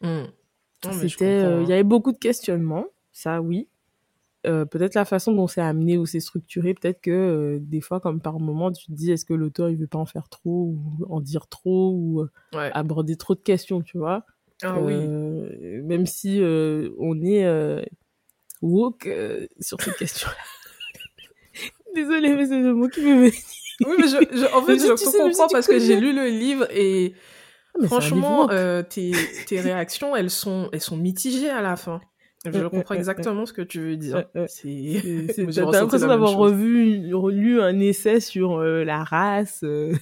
Mmh. 0.02 0.28
C'était, 0.92 1.26
euh, 1.26 1.64
il 1.64 1.70
y 1.70 1.74
avait 1.74 1.84
beaucoup 1.84 2.12
de 2.12 2.20
questionnements, 2.20 2.86
ça 3.12 3.42
oui. 3.42 3.68
Euh, 4.46 4.66
peut-être 4.66 4.94
la 4.94 5.06
façon 5.06 5.34
dont 5.34 5.48
c'est 5.48 5.62
amené 5.62 5.98
ou 5.98 6.06
c'est 6.06 6.20
structuré, 6.20 6.74
peut-être 6.74 7.02
que 7.02 7.12
euh, 7.12 7.58
des 7.60 7.82
fois, 7.82 8.00
comme 8.00 8.22
par 8.22 8.40
moment, 8.40 8.72
tu 8.72 8.86
te 8.86 8.92
dis 8.92 9.12
est-ce 9.12 9.26
que 9.26 9.34
l'auteur 9.34 9.70
il 9.70 9.78
veut 9.78 9.88
pas 9.88 9.98
en 9.98 10.06
faire 10.06 10.30
trop 10.30 10.76
ou 10.76 11.06
en 11.10 11.22
dire 11.22 11.48
trop 11.48 11.92
ou 11.92 12.22
euh, 12.22 12.70
aborder 12.74 13.16
trop 13.16 13.34
de 13.34 13.40
questions, 13.40 13.82
tu 13.82 13.98
vois? 13.98 14.26
Ah 14.64 14.80
oui. 14.80 14.96
Même 15.84 16.06
si 16.06 16.40
on 16.42 17.22
est 17.22 17.86
woke 18.62 19.10
sur 19.60 19.82
cette 19.82 19.98
question-là. 19.98 20.36
Désolée, 21.96 22.36
mais 22.36 22.46
c'est 22.46 22.60
le 22.60 22.74
mot 22.74 22.88
qui 22.88 23.02
me. 23.02 23.26
Oui, 23.26 23.96
mais 24.00 24.08
je, 24.08 24.56
en 24.56 24.62
fait, 24.66 24.78
je 24.78 25.30
comprends 25.30 25.48
parce 25.48 25.68
que 25.68 25.80
j'ai 25.80 26.00
lu 26.00 26.14
le 26.14 26.28
livre 26.28 26.68
et 26.72 27.14
ah, 27.80 27.86
franchement, 27.86 28.48
tes, 28.90 29.12
tes 29.48 29.60
réactions, 29.60 30.16
elles 30.16 30.30
sont, 30.30 30.70
elles 30.74 30.82
sont 30.82 30.98
mitigées 30.98 31.50
à 31.50 31.62
la 31.62 31.76
fin. 31.76 32.02
Je 32.46 32.68
comprends 32.68 32.96
exactement 32.96 33.46
ce 33.46 33.54
que 33.54 33.62
tu 33.62 33.80
veux 33.80 33.98
dire. 33.98 34.26
T'as 34.34 34.46
l'impression 34.46 36.08
d'avoir 36.08 36.36
revu, 36.36 37.12
lu 37.32 37.62
un 37.62 37.80
essai 37.80 38.20
sur 38.20 38.60
euh, 38.60 38.84
la 38.84 39.04
race. 39.04 39.62
Euh. 39.64 39.94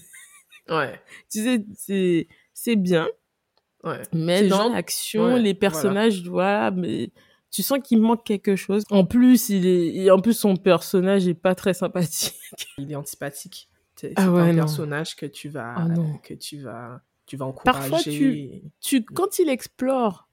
Ouais. 0.70 1.00
Tu 1.32 1.44
sais, 1.44 1.66
c'est, 1.76 2.28
c'est 2.54 2.76
bien. 2.76 3.08
Ouais. 3.84 4.02
Mais 4.14 4.48
dans 4.48 4.70
l'action, 4.70 5.36
les 5.36 5.54
personnages, 5.54 6.24
voilà. 6.28 6.72
mais 6.72 7.12
tu 7.52 7.64
sens 7.64 7.80
qu'il 7.84 8.02
manque 8.02 8.26
quelque 8.26 8.56
chose. 8.56 8.84
En 8.90 9.06
plus, 9.06 9.50
il 9.50 9.66
est, 9.66 10.12
en 10.12 10.20
plus, 10.20 10.34
son 10.34 10.58
personnage 10.58 11.28
est 11.28 11.36
pas 11.36 11.56
très 11.56 11.74
sympathique. 11.74 12.34
Il 12.78 12.92
est 12.92 12.96
antipathique. 12.96 13.70
C'est, 13.96 14.12
ah 14.18 14.24
un 14.24 14.54
personnage 14.54 15.16
que 15.16 15.26
tu 15.26 15.48
vas, 15.48 15.76
ah 15.78 15.88
que 16.22 16.34
tu 16.34 16.60
vas, 16.60 17.02
tu 17.26 17.38
vas 17.38 17.46
encourager. 17.46 17.90
Parfois, 17.90 18.00
tu, 18.00 18.62
tu, 18.82 19.06
quand 19.06 19.40
il 19.40 19.48
explore 19.48 20.28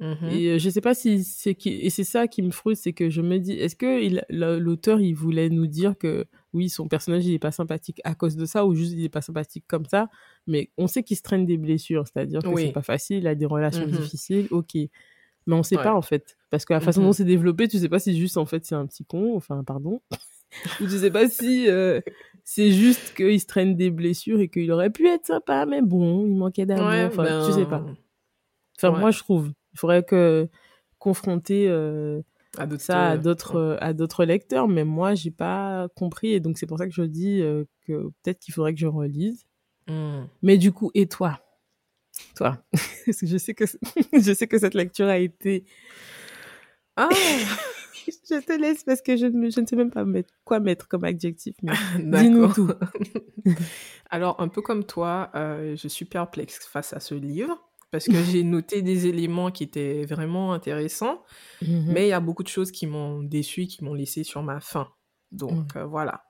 Mmh. 0.00 0.28
Et 0.30 0.46
euh, 0.48 0.58
je 0.58 0.70
sais 0.70 0.80
pas 0.80 0.94
si 0.94 1.22
c'est 1.24 1.54
qui 1.54 1.68
et 1.68 1.90
c'est 1.90 2.04
ça 2.04 2.26
qui 2.26 2.40
me 2.40 2.50
frustre, 2.50 2.84
c'est 2.84 2.94
que 2.94 3.10
je 3.10 3.20
me 3.20 3.38
dis 3.38 3.52
est-ce 3.52 3.76
que 3.76 4.58
l'auteur 4.58 4.98
il 4.98 5.12
voulait 5.12 5.50
nous 5.50 5.66
dire 5.66 5.94
que 5.98 6.24
oui 6.54 6.70
son 6.70 6.88
personnage 6.88 7.26
il 7.26 7.34
est 7.34 7.38
pas 7.38 7.52
sympathique 7.52 8.00
à 8.04 8.14
cause 8.14 8.34
de 8.34 8.46
ça 8.46 8.64
ou 8.64 8.74
juste 8.74 8.92
il 8.92 9.04
est 9.04 9.10
pas 9.10 9.20
sympathique 9.20 9.64
comme 9.68 9.84
ça, 9.84 10.08
mais 10.46 10.70
on 10.78 10.86
sait 10.86 11.02
qu'il 11.02 11.18
se 11.18 11.22
traîne 11.22 11.44
des 11.44 11.58
blessures, 11.58 12.04
c'est-à-dire 12.06 12.40
que 12.40 12.56
c'est 12.56 12.72
pas 12.72 12.80
facile, 12.80 13.18
il 13.18 13.26
a 13.26 13.34
des 13.34 13.44
relations 13.44 13.86
mmh 13.86 13.90
difficiles, 13.90 14.48
ok, 14.50 14.74
mais 14.74 15.54
on 15.54 15.62
sait 15.62 15.76
pas 15.76 15.94
en 15.94 16.02
fait. 16.02 16.38
Parce 16.48 16.64
que 16.64 16.72
la 16.72 16.80
façon 16.80 17.02
mmh 17.02 17.04
dont 17.04 17.12
c'est 17.12 17.24
développé, 17.24 17.68
tu 17.68 17.78
sais 17.78 17.90
pas 17.90 17.98
si 17.98 18.18
juste 18.18 18.38
en 18.38 18.46
fait 18.46 18.64
c'est 18.64 18.74
un 18.74 18.86
petit 18.86 19.04
con, 19.04 19.36
enfin 19.36 19.62
pardon, 19.64 20.00
ou 20.80 20.86
tu 20.86 20.98
sais 20.98 21.10
pas 21.10 21.28
si 21.28 21.68
euh, 21.68 22.00
c'est 22.42 22.72
juste 22.72 23.12
qu'il 23.14 23.38
se 23.38 23.46
traîne 23.46 23.76
des 23.76 23.90
blessures 23.90 24.40
et 24.40 24.48
qu'il 24.48 24.72
aurait 24.72 24.88
pu 24.88 25.06
être 25.08 25.26
sympa, 25.26 25.66
mais 25.66 25.82
bon 25.82 26.26
il 26.26 26.36
manquait 26.36 26.64
d'amour, 26.64 26.86
enfin 26.86 27.22
ben... 27.22 27.46
tu 27.46 27.52
sais 27.52 27.66
pas. 27.66 27.84
Enfin 28.78 28.98
moi 28.98 29.10
je 29.10 29.18
trouve 29.18 29.52
il 29.72 29.78
faudrait 29.78 30.02
que 30.02 30.48
confronter 31.00 31.68
euh, 31.68 32.22
ça 32.78 33.08
à 33.08 33.16
d'autres 33.16 33.56
euh, 33.56 33.76
à 33.80 33.92
d'autres 33.92 34.24
lecteurs, 34.24 34.68
mais 34.68 34.84
moi 34.84 35.16
j'ai 35.16 35.32
pas 35.32 35.88
compris 35.96 36.32
et 36.32 36.40
donc 36.40 36.58
c'est 36.58 36.66
pour 36.66 36.78
ça 36.78 36.86
que 36.86 36.92
je 36.94 37.02
dis 37.02 37.40
euh, 37.40 37.64
que 37.86 38.10
peut-être 38.22 38.38
qu'il 38.38 38.54
faudrait 38.54 38.74
que 38.74 38.80
je 38.80 38.86
relise. 38.86 39.44
Hmm. 39.88 40.26
Mais 40.42 40.58
du 40.58 40.70
coup, 40.72 40.92
et 40.94 41.06
toi, 41.06 41.40
toi, 42.36 42.62
je 43.06 43.36
sais 43.38 43.54
que 43.54 43.64
je 44.12 44.32
sais 44.32 44.46
que 44.46 44.58
cette 44.58 44.74
lecture 44.74 45.06
a 45.06 45.18
été 45.18 45.64
ah 46.96 47.08
je 48.06 48.44
te 48.44 48.52
laisse 48.52 48.84
parce 48.84 49.00
que 49.00 49.16
je 49.16 49.26
ne, 49.26 49.50
je 49.50 49.60
ne 49.60 49.66
sais 49.66 49.76
même 49.76 49.90
pas 49.90 50.04
mettre, 50.04 50.34
quoi 50.44 50.60
mettre 50.60 50.86
comme 50.88 51.04
adjectif. 51.04 51.56
Dis-nous 51.98 52.52
tout. 52.52 52.70
Alors, 54.10 54.40
un 54.40 54.48
peu 54.48 54.60
comme 54.60 54.84
toi, 54.84 55.30
je 55.34 55.88
suis 55.88 56.04
perplexe 56.04 56.58
face 56.66 56.92
à 56.92 57.00
ce 57.00 57.14
livre 57.14 57.69
parce 57.90 58.06
que 58.06 58.22
j'ai 58.22 58.44
noté 58.44 58.82
des 58.82 59.06
éléments 59.06 59.50
qui 59.50 59.64
étaient 59.64 60.04
vraiment 60.04 60.52
intéressants, 60.52 61.22
mmh 61.62 61.92
mais 61.92 62.06
il 62.06 62.10
y 62.10 62.12
a 62.12 62.20
beaucoup 62.20 62.42
de 62.42 62.48
choses 62.48 62.70
qui 62.70 62.86
m'ont 62.86 63.22
déçu, 63.22 63.66
qui 63.66 63.84
m'ont 63.84 63.94
laissé 63.94 64.24
sur 64.24 64.42
ma 64.42 64.60
faim. 64.60 64.88
Donc 65.32 65.76
euh, 65.76 65.84
voilà. 65.84 66.24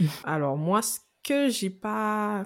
Alors 0.24 0.56
moi, 0.56 0.82
ce 0.82 0.98
que 1.22 1.48
j'ai 1.48 1.70
pas 1.70 2.44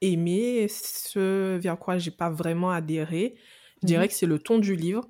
aimé, 0.00 0.66
ce 0.68 1.56
vers 1.58 1.78
quoi 1.78 1.98
j'ai 1.98 2.10
pas 2.10 2.30
vraiment 2.30 2.70
adhéré, 2.70 3.36
je 3.82 3.86
dirais 3.86 4.08
que 4.08 4.14
c'est 4.14 4.26
le 4.26 4.38
ton 4.38 4.58
du 4.58 4.76
livre. 4.76 5.04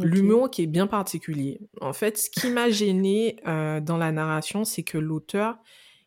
L'humour 0.00 0.50
qui 0.50 0.62
est 0.62 0.66
bien 0.66 0.88
particulier. 0.88 1.60
En 1.80 1.92
fait, 1.92 2.18
ce 2.18 2.28
qui 2.28 2.50
m'a 2.50 2.70
gêné 2.70 3.36
euh, 3.46 3.80
dans 3.80 3.96
la 3.96 4.10
narration, 4.10 4.64
c'est 4.64 4.82
que 4.82 4.98
l'auteur, 4.98 5.58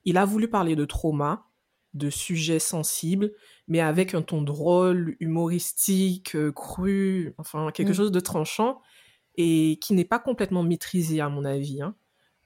il 0.03 0.17
a 0.17 0.25
voulu 0.25 0.49
parler 0.49 0.75
de 0.75 0.83
trauma, 0.83 1.49
de 1.93 2.10
sujets 2.10 2.60
sensibles, 2.60 3.31
mais 3.67 3.79
avec 3.79 4.13
un 4.13 4.22
ton 4.22 4.41
drôle, 4.41 5.15
humoristique, 5.19 6.36
euh, 6.36 6.51
cru, 6.51 7.34
enfin 7.38 7.72
quelque 7.72 7.91
mm. 7.91 7.96
chose 7.96 8.12
de 8.12 8.19
tranchant 8.19 8.81
et 9.36 9.79
qui 9.81 9.93
n'est 9.93 10.05
pas 10.05 10.19
complètement 10.19 10.63
maîtrisé 10.63 11.22
à 11.22 11.29
mon 11.29 11.46
avis. 11.46 11.81
Hein. 11.81 11.96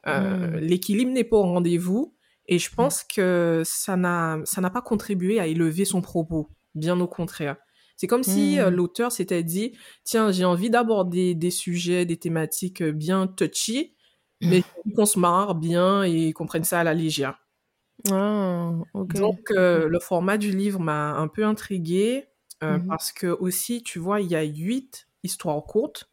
Euh, 0.08 0.48
mm. 0.48 0.56
L'équilibre 0.58 1.12
n'est 1.12 1.24
pas 1.24 1.38
au 1.38 1.44
rendez-vous 1.44 2.16
et 2.48 2.60
je 2.60 2.70
mm. 2.70 2.76
pense 2.76 3.04
que 3.04 3.64
ça 3.66 3.98
n'a 3.98 4.40
ça 4.46 4.62
n'a 4.62 4.70
pas 4.70 4.82
contribué 4.82 5.40
à 5.40 5.48
élever 5.48 5.86
son 5.86 6.02
propos, 6.02 6.50
bien 6.76 7.00
au 7.00 7.08
contraire. 7.08 7.58
C'est 7.96 8.08
comme 8.08 8.24
si 8.24 8.60
euh, 8.60 8.70
l'auteur 8.70 9.12
s'était 9.12 9.44
dit 9.44 9.78
tiens 10.04 10.32
j'ai 10.32 10.46
envie 10.46 10.70
d'aborder 10.70 11.36
des 11.36 11.52
sujets, 11.52 12.06
des 12.06 12.18
thématiques 12.18 12.84
bien 12.84 13.28
touchy, 13.28 13.94
mais 14.42 14.64
qu'on 14.96 15.06
se 15.06 15.20
marre 15.20 15.56
bien 15.56 16.04
et 16.04 16.34
qu'on 16.34 16.46
prenne 16.46 16.64
ça 16.64 16.80
à 16.80 16.84
la 16.84 16.94
légère. 16.94 17.43
Ah, 18.12 18.72
Donc, 18.94 19.52
euh, 19.52 19.88
le 19.88 20.00
format 20.00 20.38
du 20.38 20.52
livre 20.52 20.80
m'a 20.80 21.14
un 21.14 21.28
peu 21.28 21.46
intriguée 21.46 22.28
euh, 22.64 22.78
mmh 22.78 22.88
parce 22.88 23.12
que 23.12 23.28
aussi, 23.28 23.84
tu 23.84 24.00
vois, 24.00 24.22
il 24.22 24.28
y 24.28 24.36
a 24.36 24.44
huit 24.44 25.08
histoires 25.24 25.62
courtes 25.64 26.10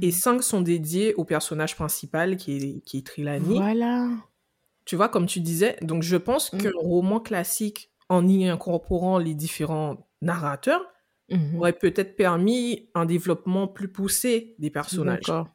et 0.00 0.08
mmh 0.08 0.12
cinq 0.12 0.42
sont 0.42 0.60
dédiées 0.60 1.14
au 1.14 1.24
personnage 1.24 1.76
principal 1.76 2.36
qui 2.36 2.56
est, 2.56 2.80
qui 2.84 2.98
est 2.98 3.06
Trilani. 3.06 3.56
Voilà. 3.56 4.08
Tu 4.84 4.96
vois, 4.96 5.08
comme 5.08 5.26
tu 5.26 5.40
disais, 5.40 5.76
donc 5.82 6.02
je 6.02 6.16
pense 6.16 6.52
mmh. 6.52 6.58
que 6.58 6.68
le 6.68 6.78
roman 6.78 7.20
classique, 7.20 7.92
en 8.08 8.26
y 8.26 8.48
incorporant 8.48 9.18
les 9.18 9.34
différents 9.34 10.08
narrateurs, 10.20 10.82
aurait 11.56 11.72
peut-être 11.72 12.16
permis 12.16 12.90
un 12.94 13.06
développement 13.06 13.68
plus 13.68 13.88
poussé 13.88 14.56
des 14.58 14.70
personnages. 14.70 15.20
D'accord. 15.20 15.48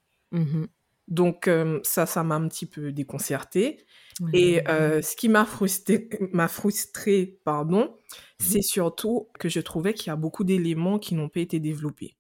Donc, 1.08 1.48
euh, 1.48 1.80
ça, 1.84 2.06
ça 2.06 2.24
m'a 2.24 2.36
un 2.36 2.48
petit 2.48 2.66
peu 2.66 2.92
déconcerté. 2.92 3.86
Et 4.34 4.68
euh, 4.70 5.02
ce 5.02 5.16
qui 5.16 5.30
m'a 5.30 5.46
frustré, 5.46 6.10
m'a 6.32 6.48
frustré, 6.48 7.40
pardon, 7.44 7.84
mmh. 7.84 8.44
c'est 8.44 8.62
surtout 8.62 9.28
que 9.40 9.50
je 9.50 9.60
trouvais 9.60 9.94
qu'il 9.94 10.08
y 10.08 10.10
a 10.10 10.16
beaucoup 10.16 10.44
d'éléments 10.44 11.00
qui 11.00 11.16
n'ont 11.16 11.30
pas 11.30 11.42
été 11.42 11.60
développés. 11.60 12.16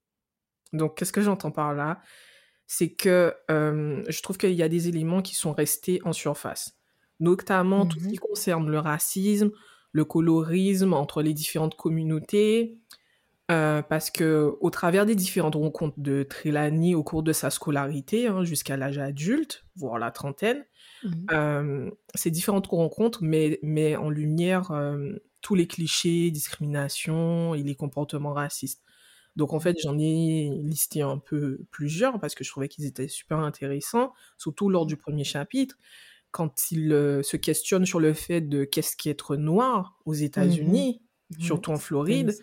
Donc, 0.74 0.98
qu'est-ce 0.98 1.13
que 1.13 1.22
j'entends 1.22 1.51
par 1.51 1.74
là? 1.74 2.01
C'est 2.68 2.92
que 2.92 3.34
euh, 3.50 4.04
je 4.08 4.22
trouve 4.22 4.38
qu'il 4.38 4.54
y 4.54 4.63
a 4.63 4.70
des 4.70 4.88
éléments 4.88 5.22
qui 5.22 5.36
sont 5.36 5.54
restés 5.54 6.01
en 6.04 6.13
surface, 6.13 6.77
notamment 7.20 7.86
tout 7.86 8.00
ce 8.00 8.08
qui 8.08 8.18
concerne 8.18 8.70
le 8.70 8.80
racisme, 8.80 9.51
le 9.92 10.04
colorisme 10.04 10.94
entre 10.94 11.22
les 11.22 11.34
différentes 11.34 11.75
communautés, 11.75 12.77
euh, 13.52 13.84
parce 13.84 14.10
que 14.10 14.56
au 14.60 14.72
travers 14.72 15.06
des 15.06 15.14
différentes 15.14 15.54
rencontres 15.54 16.00
de 16.00 16.24
Trelawney 16.24 16.96
au 16.96 17.04
cours 17.04 17.22
de 17.22 17.32
sa 17.32 17.52
scolarité, 17.52 18.25
hein, 18.28 18.44
jusqu'à 18.44 18.75
l'âge 18.75 18.98
adulte, 18.98 19.66
voire 19.75 20.00
la 20.00 20.10
trentaine, 20.10 20.66
mmh. 21.04 21.10
euh, 21.32 21.92
ces 22.16 22.32
différentes 22.32 22.66
rencontres 22.66 23.24
mettent 23.24 23.60
met 23.62 23.96
en 23.98 24.10
lumière 24.10 24.72
euh, 24.72 25.14
tous 25.42 25.54
les 25.54 25.68
clichés, 25.68 26.32
discrimination 26.32 27.54
et 27.54 27.62
les 27.62 27.75
comportements 27.75 28.34
racistes. 28.34 28.82
Donc 29.36 29.54
en 29.54 29.60
fait, 29.60 29.78
j'en 29.84 30.00
ai 30.00 30.50
listé 30.64 31.04
un 31.04 31.20
peu 31.20 31.60
plusieurs 31.70 32.20
parce 32.20 32.34
que 32.34 32.44
je 32.44 32.50
trouvais 32.50 32.68
qu'ils 32.68 32.86
étaient 32.86 33.10
super 33.10 33.38
intéressants, 33.38 34.14
surtout 34.40 34.70
lors 34.70 34.88
du 34.88 34.98
premier 34.98 35.24
chapitre, 35.24 35.78
quand 36.32 36.72
il 36.72 36.90
se 37.22 37.38
questionne 37.38 37.86
sur 37.86 38.00
le 38.00 38.14
fait 38.14 38.42
de 38.42 38.64
qu'est-ce 38.64 38.96
qu'être 38.98 39.36
noir 39.36 40.00
aux 40.06 40.16
mmh 40.16 40.24
États-Unis, 40.24 41.02
mmh 41.30 41.42
surtout 41.42 41.72
en 41.72 41.78
Floride 41.78 42.34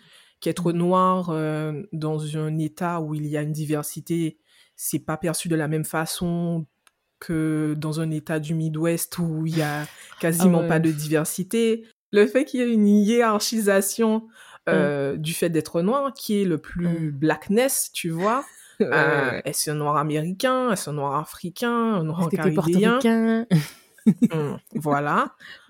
qu'être 0.43 0.73
noir 0.73 1.29
euh, 1.29 1.83
dans 1.93 2.35
un 2.35 2.57
état 2.57 2.99
où 2.99 3.15
il 3.15 3.25
y 3.27 3.37
a 3.37 3.41
une 3.41 3.53
diversité, 3.53 4.37
c'est 4.75 4.99
pas 4.99 5.15
perçu 5.15 5.47
de 5.47 5.55
la 5.55 5.69
même 5.69 5.85
façon 5.85 6.65
que 7.21 7.75
dans 7.77 8.01
un 8.01 8.11
état 8.11 8.39
du 8.39 8.53
Midwest 8.53 9.17
où 9.19 9.45
il 9.45 9.57
y 9.57 9.61
a 9.61 9.85
quasiment 10.19 10.59
ah 10.65 10.67
pas 10.67 10.79
de 10.79 10.91
diversité. 10.91 11.85
Le 12.11 12.27
fait 12.27 12.43
qu'il 12.43 12.59
y 12.59 12.63
ait 12.63 12.73
une 12.73 12.87
hiérarchisation 12.87 14.17
mmh. 14.17 14.27
euh, 14.67 15.15
du 15.15 15.33
fait 15.33 15.49
d'être 15.49 15.81
noir, 15.81 16.13
qui 16.13 16.41
est 16.41 16.45
le 16.45 16.57
plus 16.57 17.07
mmh. 17.07 17.11
blackness, 17.11 17.89
tu 17.93 18.09
vois. 18.09 18.43
Euh, 18.81 19.39
est-ce 19.45 19.69
un 19.69 19.75
noir 19.75 19.95
américain 19.95 20.71
Est-ce 20.71 20.89
un 20.89 20.93
noir 20.93 21.15
africain 21.15 21.93
Un 21.93 22.03
noir 22.03 22.27
caribéen 22.27 23.45
mmh, 24.05 24.55
Voilà. 24.75 25.35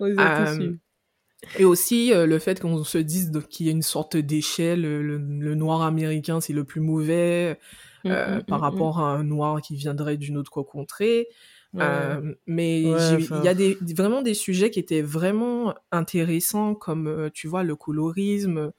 Et 1.58 1.64
aussi 1.64 2.12
euh, 2.12 2.26
le 2.26 2.38
fait 2.38 2.60
qu'on 2.60 2.84
se 2.84 2.98
dise 2.98 3.32
qu'il 3.50 3.66
y 3.66 3.68
a 3.68 3.72
une 3.72 3.82
sorte 3.82 4.16
d'échelle, 4.16 4.82
le, 4.82 5.54
noir 5.54 5.82
américain 5.82 6.40
c'est 6.40 6.52
le 6.52 6.64
plus 6.64 6.80
mauvais 6.80 7.58
euh, 8.06 8.38
mmh, 8.38 8.42
par 8.44 8.58
mmh, 8.58 8.62
rapport 8.62 9.00
à 9.00 9.12
un 9.12 9.24
noir 9.24 9.60
qui 9.60 9.76
viendrait 9.76 10.16
d'une 10.16 10.36
autre 10.36 10.62
contrée. 10.62 11.28
Euh, 11.76 12.34
mais 12.46 12.82
il 12.82 13.40
y 13.42 13.48
a 13.48 13.54
des, 13.54 13.76
vraiment 13.96 14.22
des 14.22 14.34
sujets 14.34 14.70
qui 14.70 14.78
étaient 14.78 15.02
vraiment 15.02 15.74
intéressants, 15.90 16.76
comme 16.76 17.30
tu 17.34 17.48
vois 17.48 17.64
le 17.64 17.74
colorisme, 17.74 18.70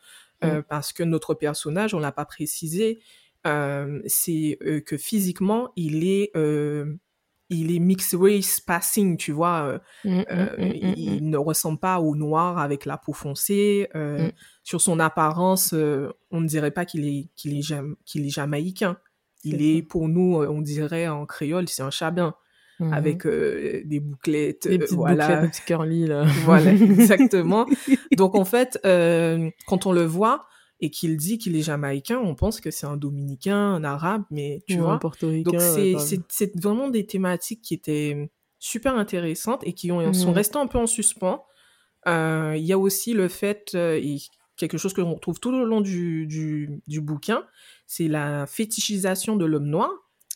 parce 0.69 0.93
que 0.93 1.03
notre 1.03 1.33
personnage, 1.33 1.93
on 1.93 1.99
l'a 1.99 2.13
pas 2.13 2.25
précisé, 2.25 2.99
c'est 3.43 4.57
que 4.85 4.97
physiquement 4.97 5.73
il 5.75 6.07
est 6.07 6.31
il 7.49 7.75
est 7.75 7.79
mixed 7.79 8.17
race 8.19 8.59
passing, 8.59 9.17
tu 9.17 9.31
vois. 9.31 9.63
Euh, 9.63 9.79
mmh, 10.03 10.17
mmh, 10.17 10.25
euh, 10.31 10.57
mmh, 10.57 10.93
il 10.97 11.29
ne 11.29 11.37
ressemble 11.37 11.79
pas 11.79 11.99
au 11.99 12.15
noir 12.15 12.57
avec 12.57 12.85
la 12.85 12.97
peau 12.97 13.13
foncée. 13.13 13.87
Euh, 13.95 14.31
sur 14.63 14.81
son 14.81 14.99
apparence, 14.99 15.73
on 16.31 16.41
ne 16.41 16.47
dirait 16.47 16.71
pas 16.71 16.85
qu'il 16.85 17.07
est, 17.07 17.29
qu'il 17.35 17.57
est, 17.57 17.71
est 17.71 18.29
jamaïcain. 18.29 18.97
Il 19.43 19.61
est, 19.61 19.83
pour 19.83 20.09
nous, 20.09 20.43
on 20.43 20.61
dirait 20.61 21.07
en 21.07 21.27
créole, 21.27 21.69
c'est 21.69 21.83
un 21.83 21.91
chabin. 21.91 22.35
Avec 22.91 23.25
des 23.25 24.01
bouclettes, 24.01 24.67
des 24.67 24.79
petites 24.79 24.97
voilà. 24.97 25.35
bouclettes 25.35 25.61
de 25.61 25.65
curly, 25.65 26.07
là. 26.07 26.25
Voilà, 26.43 26.71
exactement. 26.73 27.65
Donc, 28.17 28.35
en 28.35 28.43
fait, 28.43 28.77
quand 28.83 29.85
on 29.85 29.93
le 29.93 30.03
voit, 30.03 30.47
et 30.85 30.91
qu'il 30.91 31.17
dit 31.17 31.39
qu'il 31.39 31.55
est 31.55 31.63
jamaïcain, 31.63 32.19
on 32.19 32.35
pense 32.35 32.61
que 32.61 32.69
c'est 32.69 32.85
un 32.85 32.95
dominicain, 32.95 33.57
un 33.57 33.83
arabe, 33.83 34.21
mais 34.29 34.61
tu 34.67 34.77
vois. 34.77 34.99
Un 35.03 35.41
Donc 35.41 35.59
c'est 35.59 36.55
vraiment 36.61 36.89
des 36.89 37.07
thématiques 37.07 37.63
qui 37.63 37.73
étaient 37.73 38.29
super 38.59 38.95
intéressantes 38.95 39.61
et 39.65 39.73
qui 39.73 39.91
ont, 39.91 40.13
sont 40.13 40.31
restées 40.31 40.59
un 40.59 40.67
peu 40.67 40.77
en 40.77 40.85
suspens. 40.85 41.43
Euh, 42.07 42.53
il 42.55 42.63
y 42.63 42.71
a 42.71 42.77
aussi 42.77 43.13
le 43.13 43.29
fait, 43.29 43.71
euh, 43.73 43.99
et 43.99 44.17
quelque 44.57 44.77
chose 44.77 44.93
que 44.93 45.01
l'on 45.01 45.15
retrouve 45.15 45.39
tout 45.39 45.51
au 45.51 45.65
long 45.65 45.81
du, 45.81 46.27
du, 46.27 46.83
du 46.85 47.01
bouquin, 47.01 47.43
c'est 47.87 48.07
la 48.07 48.45
fétichisation 48.45 49.37
de 49.37 49.45
l'homme 49.45 49.65
noir, 49.65 49.89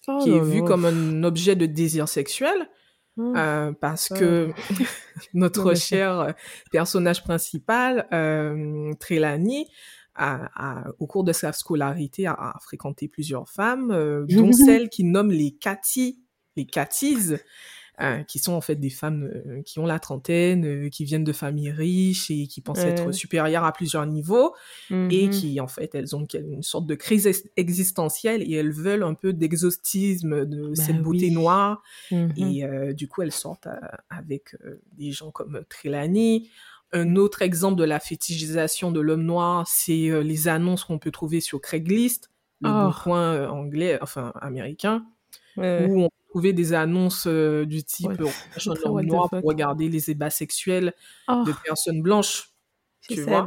oh 0.08 0.18
qui 0.24 0.32
est 0.32 0.42
vu 0.42 0.64
comme 0.64 0.86
un 0.86 1.24
objet 1.24 1.56
de 1.56 1.68
désir 1.68 2.10
sexuel. 2.10 2.68
Mmh. 3.18 3.36
Euh, 3.36 3.72
parce 3.80 4.10
que 4.10 4.50
notre 5.36 5.76
cher 5.76 6.34
personnage 6.72 7.24
principal, 7.24 8.08
euh, 8.14 8.94
Au 11.00 11.08
cours 11.08 11.24
de 11.24 11.34
sa 11.34 11.54
scolarité, 11.54 12.28
a, 12.28 12.56
fréquenté 12.62 13.08
plusieurs 13.08 13.50
femmes, 13.50 13.92
euh, 13.92 14.26
dont 14.30 14.52
celles 14.52 14.90
qui 14.90 15.04
nomment 15.04 15.32
les 15.32 15.52
Cathy, 15.52 16.22
les 16.56 16.66
Cathy's, 16.66 17.36
euh, 18.02 18.24
qui 18.24 18.40
sont 18.40 18.54
en 18.54 18.62
fait 18.62 18.76
des 18.76 18.90
femmes 18.90 19.24
euh, 19.24 19.62
qui 19.64 19.80
ont 19.80 19.86
la 19.86 20.00
trentaine, 20.00 20.90
qui 20.90 21.04
viennent 21.04 21.26
de 21.26 21.34
familles 21.34 21.72
riches 21.72 22.32
et 22.32 22.48
qui 22.48 22.62
pensent 22.62 22.80
être 22.80 23.12
supérieures 23.12 23.66
à 23.66 23.74
plusieurs 23.74 24.06
niveaux, 24.06 24.56
et 24.90 24.94
mm-hmm. 24.94 25.30
qui 25.30 25.60
en 25.60 25.68
fait 25.68 25.94
elles 25.96 26.16
ont 26.16 26.26
une 26.26 26.64
sorte 26.64 26.86
de 26.86 26.96
crise 26.96 27.30
existentielle 27.58 28.42
et 28.42 28.54
elles 28.56 28.72
veulent 28.72 29.04
un 29.04 29.16
peu 29.16 29.34
d'exhaustisme 29.34 30.46
de 30.46 30.70
bah 30.70 30.76
cette 30.76 31.02
beauté 31.02 31.30
noire, 31.30 31.82
mm-hmm. 32.12 32.90
et 32.90 32.94
du 32.94 33.10
coup 33.10 33.22
elles 33.22 33.34
sortent 33.34 33.68
avec 34.10 34.56
des 34.94 35.12
gens 35.12 35.32
comme 35.32 35.64
Trelawney, 35.70 36.44
un 36.92 37.16
autre 37.16 37.42
exemple 37.42 37.78
de 37.78 37.84
la 37.84 38.00
fétichisation 38.00 38.92
de 38.92 39.00
l'homme 39.00 39.24
noir, 39.24 39.68
c'est 39.68 40.10
euh, 40.10 40.22
les 40.22 40.48
annonces 40.48 40.84
qu'on 40.84 41.00
peut 41.00 41.12
trouver 41.12 41.40
sur 41.42 41.62
Craigslist, 41.62 42.32
le 42.62 42.70
oh. 42.70 42.92
point 43.04 43.34
euh, 43.34 43.48
anglais, 43.48 44.00
enfin 44.02 44.34
américain, 44.42 45.06
où 45.58 45.62
on 45.62 46.10
peut 46.10 46.30
trouver 46.30 46.54
des 46.54 46.74
annonces 46.74 47.28
euh, 47.28 47.66
du 47.66 47.84
type 47.84 48.12
un 48.12 48.72
homme 48.86 49.02
noir 49.02 49.30
pour 49.30 49.44
regarder 49.44 49.90
les 49.90 50.10
ébats 50.10 50.30
sexuels 50.30 50.94
oh. 51.28 51.44
de 51.46 51.54
personnes 51.64 52.02
blanches. 52.02 52.54
Tu 53.02 53.22
vois? 53.22 53.46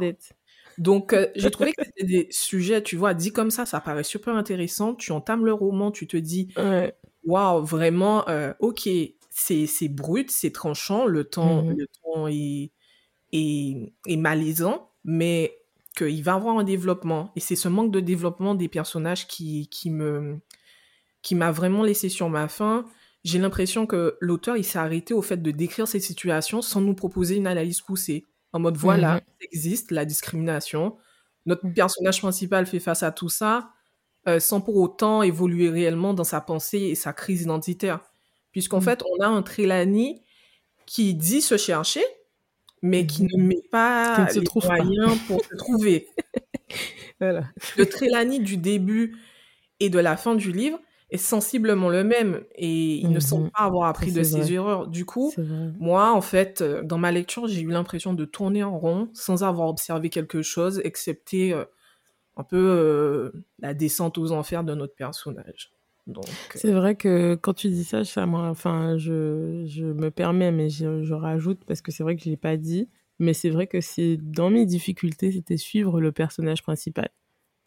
Donc, 0.77 1.15
j'ai 1.35 1.51
trouvé 1.51 1.71
que 1.73 1.83
c'était 1.85 2.05
des 2.05 2.27
sujets, 2.31 2.81
tu 2.81 2.95
vois, 2.95 3.13
dit 3.13 3.31
comme 3.31 3.51
ça, 3.51 3.65
ça 3.65 3.79
paraît 3.79 4.03
super 4.03 4.35
intéressant. 4.35 4.95
Tu 4.95 5.11
entames 5.11 5.45
le 5.45 5.53
roman, 5.53 5.91
tu 5.91 6.07
te 6.07 6.17
dis, 6.17 6.53
waouh, 7.25 7.63
vraiment, 7.63 8.25
ok, 8.59 8.89
c'est 9.29 9.89
brut, 9.89 10.31
c'est 10.31 10.51
tranchant, 10.51 11.05
le 11.05 11.25
temps, 11.25 11.63
mmh 11.63 11.75
le 11.77 11.87
temps 12.03 12.27
est 12.27 12.71
est, 13.33 14.17
malaisant, 14.17 14.91
mais 15.03 15.57
qu'il 15.97 16.23
va 16.23 16.35
avoir 16.35 16.57
un 16.57 16.63
développement. 16.63 17.31
Et 17.35 17.39
c'est 17.41 17.55
ce 17.57 17.67
manque 17.69 17.91
de 17.91 17.99
développement 17.99 18.55
des 18.55 18.69
personnages 18.69 19.27
qui, 19.27 19.67
qui 19.69 19.89
me 19.91 20.39
qui 21.21 21.35
m'a 21.35 21.51
vraiment 21.51 21.83
laissé 21.83 22.09
sur 22.09 22.29
ma 22.29 22.47
faim. 22.47 22.85
j'ai 23.23 23.39
l'impression 23.39 23.85
que 23.87 24.17
l'auteur, 24.19 24.57
il 24.57 24.65
s'est 24.65 24.79
arrêté 24.79 25.13
au 25.13 25.21
fait 25.21 25.37
de 25.41 25.51
décrire 25.51 25.87
ces 25.87 26.01
situations 26.01 26.61
sans 26.61 26.81
nous 26.81 26.93
proposer 26.95 27.35
une 27.37 27.47
analyse 27.47 27.79
poussée. 27.81 28.25
En 28.51 28.59
mode, 28.59 28.75
voilà, 28.77 29.15
Mhm. 29.15 29.21
ça 29.39 29.45
existe 29.51 29.91
la 29.91 30.03
discrimination. 30.05 30.97
Notre 31.45 31.63
Mhm. 31.63 31.73
personnage 31.73 32.19
principal 32.19 32.65
fait 32.65 32.79
face 32.81 33.03
à 33.03 33.11
tout 33.11 33.29
ça 33.29 33.71
euh, 34.27 34.39
sans 34.39 34.61
pour 34.61 34.77
autant 34.77 35.21
évoluer 35.23 35.69
réellement 35.69 36.13
dans 36.13 36.23
sa 36.25 36.41
pensée 36.41 36.79
et 36.79 36.95
sa 36.95 37.13
crise 37.13 37.41
identitaire. 37.43 38.01
Puisqu'en 38.51 38.79
Mhm. 38.79 38.81
fait, 38.81 39.03
on 39.03 39.23
a 39.23 39.27
un 39.27 39.41
Trelawney 39.43 40.21
qui 40.85 41.15
dit 41.15 41.41
se 41.41 41.57
chercher, 41.57 42.03
mais 42.83 43.07
qui 43.07 43.23
Mhm. 43.23 43.29
ne 43.37 43.43
met 43.43 43.55
Qui 43.55 43.67
pas 43.69 44.27
ne 44.35 44.39
les 44.39 44.43
pas. 44.45 45.15
pour 45.27 45.43
se 45.43 45.55
trouver. 45.57 46.07
Voilà. 47.19 47.45
Le 47.77 47.85
Trelawney 47.85 48.39
du 48.39 48.57
début 48.57 49.15
et 49.79 49.89
de 49.89 49.99
la 49.99 50.17
fin 50.17 50.35
du 50.35 50.51
livre 50.51 50.79
est 51.09 51.17
sensiblement 51.17 51.89
le 51.89 52.03
même 52.03 52.43
et 52.55 52.95
il 52.95 53.11
ne 53.11 53.19
semble 53.19 53.45
Mhm. 53.45 53.51
pas 53.51 53.61
avoir 53.63 53.87
appris 53.89 54.11
de 54.11 54.23
ses 54.23 54.51
erreurs. 54.53 54.87
Du 54.87 55.05
coup, 55.05 55.31
moi, 55.79 56.11
en 56.11 56.21
fait, 56.21 56.61
euh, 56.61 56.81
dans 56.83 56.97
ma 56.97 57.11
lecture, 57.11 57.47
j'ai 57.47 57.61
eu 57.61 57.69
l'impression 57.69 58.13
de 58.13 58.25
tourner 58.25 58.63
en 58.63 58.77
rond 58.77 59.09
sans 59.13 59.43
avoir 59.43 59.67
observé 59.69 60.09
quelque 60.09 60.41
chose, 60.41 60.81
excepté 60.83 61.53
euh, 61.53 61.65
un 62.35 62.43
peu 62.43 62.57
euh, 62.57 63.31
la 63.59 63.73
descente 63.75 64.17
aux 64.17 64.31
enfers 64.31 64.63
de 64.63 64.73
notre 64.73 64.95
personnage. 64.95 65.71
Euh, 66.09 66.21
C'est 66.55 66.71
vrai 66.73 66.95
que 66.95 67.35
quand 67.35 67.53
tu 67.53 67.69
dis 67.69 67.83
ça, 67.83 68.03
ça 68.03 68.25
moi, 68.25 68.49
enfin, 68.49 68.97
je, 68.97 69.63
je 69.67 69.85
me 69.85 70.11
permets, 70.11 70.51
mais 70.51 70.69
je, 70.69 71.03
je 71.03 71.13
rajoute 71.13 71.59
parce 71.65 71.81
que 71.81 71.91
c'est 71.91 72.03
vrai 72.03 72.15
que 72.15 72.23
je 72.23 72.29
l'ai 72.29 72.37
pas 72.37 72.57
dit. 72.57 72.87
Mais 73.19 73.33
c'est 73.33 73.49
vrai 73.49 73.67
que 73.67 73.79
c'est 73.79 74.17
dans 74.17 74.49
mes 74.49 74.65
difficultés, 74.65 75.31
c'était 75.31 75.57
suivre 75.57 76.01
le 76.01 76.11
personnage 76.11 76.63
principal. 76.63 77.09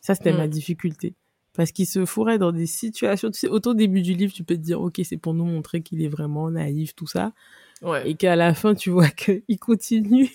Ça, 0.00 0.14
c'était 0.14 0.32
Mm. 0.32 0.36
ma 0.38 0.48
difficulté. 0.48 1.14
Parce 1.54 1.72
qu'il 1.72 1.86
se 1.86 2.04
fourrait 2.04 2.36
dans 2.38 2.52
des 2.52 2.66
situations, 2.66 3.30
tu 3.30 3.38
sais, 3.38 3.48
au 3.48 3.60
tout 3.60 3.72
début 3.72 4.02
du 4.02 4.12
livre, 4.12 4.32
tu 4.32 4.44
peux 4.44 4.56
te 4.56 4.60
dire, 4.60 4.80
ok, 4.80 5.00
c'est 5.04 5.16
pour 5.16 5.32
nous 5.34 5.44
montrer 5.46 5.80
qu'il 5.80 6.02
est 6.02 6.08
vraiment 6.08 6.50
naïf, 6.50 6.94
tout 6.94 7.06
ça. 7.06 7.32
ouais. 7.80 8.10
Et 8.10 8.14
qu'à 8.16 8.36
la 8.36 8.52
fin, 8.54 8.74
tu 8.74 8.90
vois 8.90 9.08
qu'il 9.48 9.58
continue. 9.58 10.28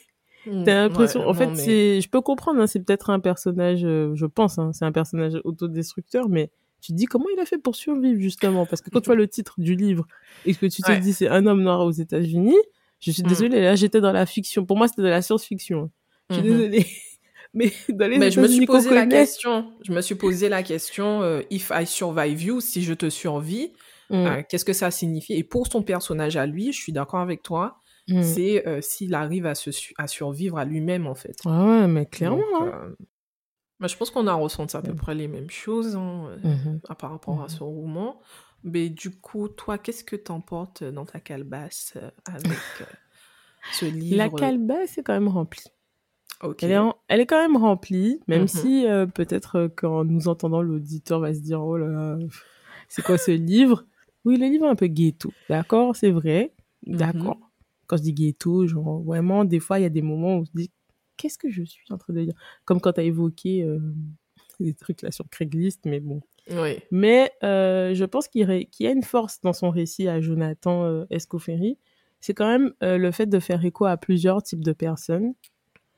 Mm, 0.48 0.64
T'as 0.64 0.74
l'impression, 0.74 1.20
ouais, 1.22 1.28
en 1.28 1.34
fait, 1.36 1.48
mais- 1.48 1.56
c'est, 1.56 2.02
je 2.02 2.10
peux 2.10 2.22
comprendre, 2.22 2.60
hein, 2.62 2.66
c'est 2.68 2.80
peut-être 2.84 3.12
un 3.12 3.20
personnage, 3.20 3.86
euh, 3.86 4.16
je 4.16 4.26
pense, 4.26 4.58
hein, 4.58 4.72
c'est 4.74 4.86
un 4.86 4.92
personnage 4.92 5.40
autodestructeur, 5.44 6.30
mais 6.30 6.50
tu 6.82 6.92
te 6.92 6.98
dis 6.98 7.06
comment 7.06 7.26
il 7.34 7.40
a 7.40 7.46
fait 7.46 7.58
pour 7.58 7.76
survivre, 7.76 8.20
justement, 8.20 8.66
parce 8.66 8.82
que 8.82 8.90
quand 8.90 9.02
tu 9.02 9.06
vois 9.08 9.16
le 9.16 9.28
titre 9.28 9.56
du 9.60 9.76
livre 9.76 10.06
et 10.46 10.54
que 10.56 10.66
tu 10.66 10.82
te 10.82 10.92
Ouais. 10.92 10.98
dis 11.00 11.14
c'est 11.14 11.28
un 11.30 11.46
homme 11.46 11.62
noir 11.62 11.82
aux 11.86 11.92
États-Unis, 11.92 12.58
je 13.00 13.12
suis 13.12 13.24
Mm. 13.24 13.28
désolée, 13.28 13.62
là, 13.62 13.76
j'étais 13.76 14.02
dans 14.02 14.12
la 14.12 14.26
fiction. 14.26 14.66
Pour 14.66 14.78
moi, 14.78 14.88
c'était 14.88 15.02
de 15.04 15.08
la 15.08 15.22
science-fiction. 15.22 15.84
hein. 15.84 15.90
Je 16.30 16.36
suis 16.36 16.44
Mhm. 16.44 16.50
désolée. 16.58 16.86
Mais 17.54 17.72
dans 17.90 18.08
les 18.10 18.18
Mais 18.18 18.32
je 18.32 18.40
me 18.40 18.48
suis 18.48 18.66
posé 18.66 18.90
la 18.92 19.06
question. 19.06 19.74
Je 19.84 19.92
me 19.92 20.02
suis 20.02 20.16
posé 20.16 20.48
la 20.50 20.64
question, 20.64 21.22
euh, 21.22 21.42
if 21.50 21.72
I 21.76 21.86
survive 21.86 22.42
you, 22.42 22.62
si 22.62 22.82
je 22.84 22.94
te 22.94 23.10
survis, 23.10 23.74
Mm, 24.10 24.14
euh, 24.28 24.42
qu'est-ce 24.50 24.66
que 24.66 24.74
ça 24.74 24.92
signifie? 24.92 25.34
Et 25.34 25.44
pour 25.44 25.68
son 25.68 25.84
personnage 25.84 26.36
à 26.36 26.46
lui, 26.46 26.74
je 26.74 26.78
suis 26.82 26.92
d'accord 26.92 27.22
avec 27.22 27.44
toi, 27.44 27.78
mm. 28.10 28.22
c'est 28.24 28.68
euh, 28.68 28.80
s'il 28.82 29.14
arrive 29.14 29.46
à, 29.46 29.56
se 29.56 29.70
à 29.98 30.08
survivre 30.08 30.58
à 30.58 30.66
lui-même, 30.66 31.08
en 31.08 31.16
fait. 31.16 31.36
Ah 31.46 31.66
ouais, 31.66 31.88
mais 31.88 32.06
clairement. 32.06 32.38
Donc, 32.60 32.74
euh, 33.82 33.84
bah, 33.84 33.88
je 33.88 33.98
pense 33.98 34.10
qu'on 34.12 34.28
a 34.28 34.34
ressenti 34.34 34.78
à 34.78 34.82
peu 34.82 34.94
Mm. 34.94 34.96
près 34.98 35.16
les 35.16 35.28
mêmes 35.28 35.50
choses 35.50 35.96
hein, 35.96 36.28
euh, 36.30 36.38
Mhm. 36.48 36.80
à- 36.88 36.96
par 36.96 37.12
rapport 37.12 37.40
à 37.42 37.44
Mhm. 37.44 37.50
ce 37.50 37.64
roman. 37.64 38.20
Mais 38.64 38.90
du 38.90 39.10
coup, 39.10 39.48
toi, 39.48 39.78
qu'est-ce 39.78 40.04
que 40.04 40.16
t'emportes 40.16 40.84
dans 40.84 41.06
ta 41.06 41.20
calebasse 41.20 41.94
euh, 41.96 42.10
avec 42.26 42.60
euh, 42.82 42.86
ce 43.72 43.86
livre? 43.86 44.16
La 44.18 44.30
calebasse 44.30 44.98
est 44.98 45.04
quand 45.04 45.14
même 45.14 45.28
remplie. 45.28 45.66
Ok. 46.44 46.64
Elle 46.64 46.72
est, 46.72 46.78
en- 46.78 46.96
elle 47.08 47.20
est 47.20 47.26
quand 47.26 47.42
même 47.42 47.58
remplie, 47.58 48.20
même 48.28 48.42
Mhm. 48.44 48.48
si 48.48 48.86
euh, 48.88 49.06
peut-être 49.08 49.56
euh, 49.58 49.68
qu'en 49.70 50.04
nous 50.06 50.28
entendant, 50.28 50.62
l'auditeur 50.62 51.20
va 51.20 51.34
se 51.34 51.40
dire 51.40 51.62
Oh 51.64 51.78
là 51.78 51.88
là, 51.88 52.18
c'est 52.88 53.02
quoi 53.04 53.18
ce 53.18 53.32
livre? 53.32 53.86
Oui, 54.26 54.38
le 54.38 54.46
livre 54.46 54.66
est 54.66 54.70
un 54.70 54.76
peu 54.76 54.88
ghetto, 54.88 55.34
d'accord 55.50 55.96
C'est 55.96 56.12
vrai, 56.12 56.54
d'accord. 56.84 57.40
Quand 57.88 57.98
je 57.98 58.04
dis 58.04 58.14
ghetto, 58.14 58.68
genre 58.68 59.02
vraiment, 59.02 59.44
des 59.46 59.60
fois, 59.60 59.80
il 59.80 59.84
y 59.84 59.86
a 59.86 59.90
des 59.90 60.02
moments 60.04 60.36
où 60.38 60.42
on 60.42 60.46
se 60.46 60.52
dit 60.54 60.70
Qu'est-ce 61.22 61.38
que 61.38 61.50
je 61.50 61.64
suis 61.64 61.86
en 61.92 61.98
train 61.98 62.14
de 62.14 62.24
dire? 62.24 62.34
Comme 62.66 62.82
quand 62.82 62.94
tu 62.94 63.00
as 63.00 63.04
évoqué 63.04 63.64
euh, 63.64 63.80
des 64.60 64.74
trucs 64.74 65.02
là 65.02 65.12
sur 65.12 65.30
Craigslist, 65.30 65.86
mais 65.86 66.00
bon. 66.00 66.22
Oui. 66.50 66.80
Mais 66.90 67.32
euh, 67.44 67.94
je 67.94 68.04
pense 68.06 68.28
qu'il 68.28 68.44
ré- 68.46 68.66
qu'il 68.72 68.86
y 68.86 68.90
a 68.90 68.92
une 68.92 69.04
force 69.04 69.40
dans 69.42 69.54
son 69.54 69.70
récit 69.70 70.08
à 70.08 70.20
Jonathan 70.20 70.84
euh, 70.86 71.06
Escoffery. 71.12 71.78
C'est 72.20 72.34
quand 72.34 72.48
même 72.48 72.74
euh, 72.84 72.98
le 72.98 73.12
fait 73.12 73.28
de 73.28 73.40
faire 73.40 73.64
écho 73.64 73.86
à 73.86 73.98
plusieurs 73.98 74.42
types 74.42 74.64
de 74.64 74.74
personnes. 74.74 75.34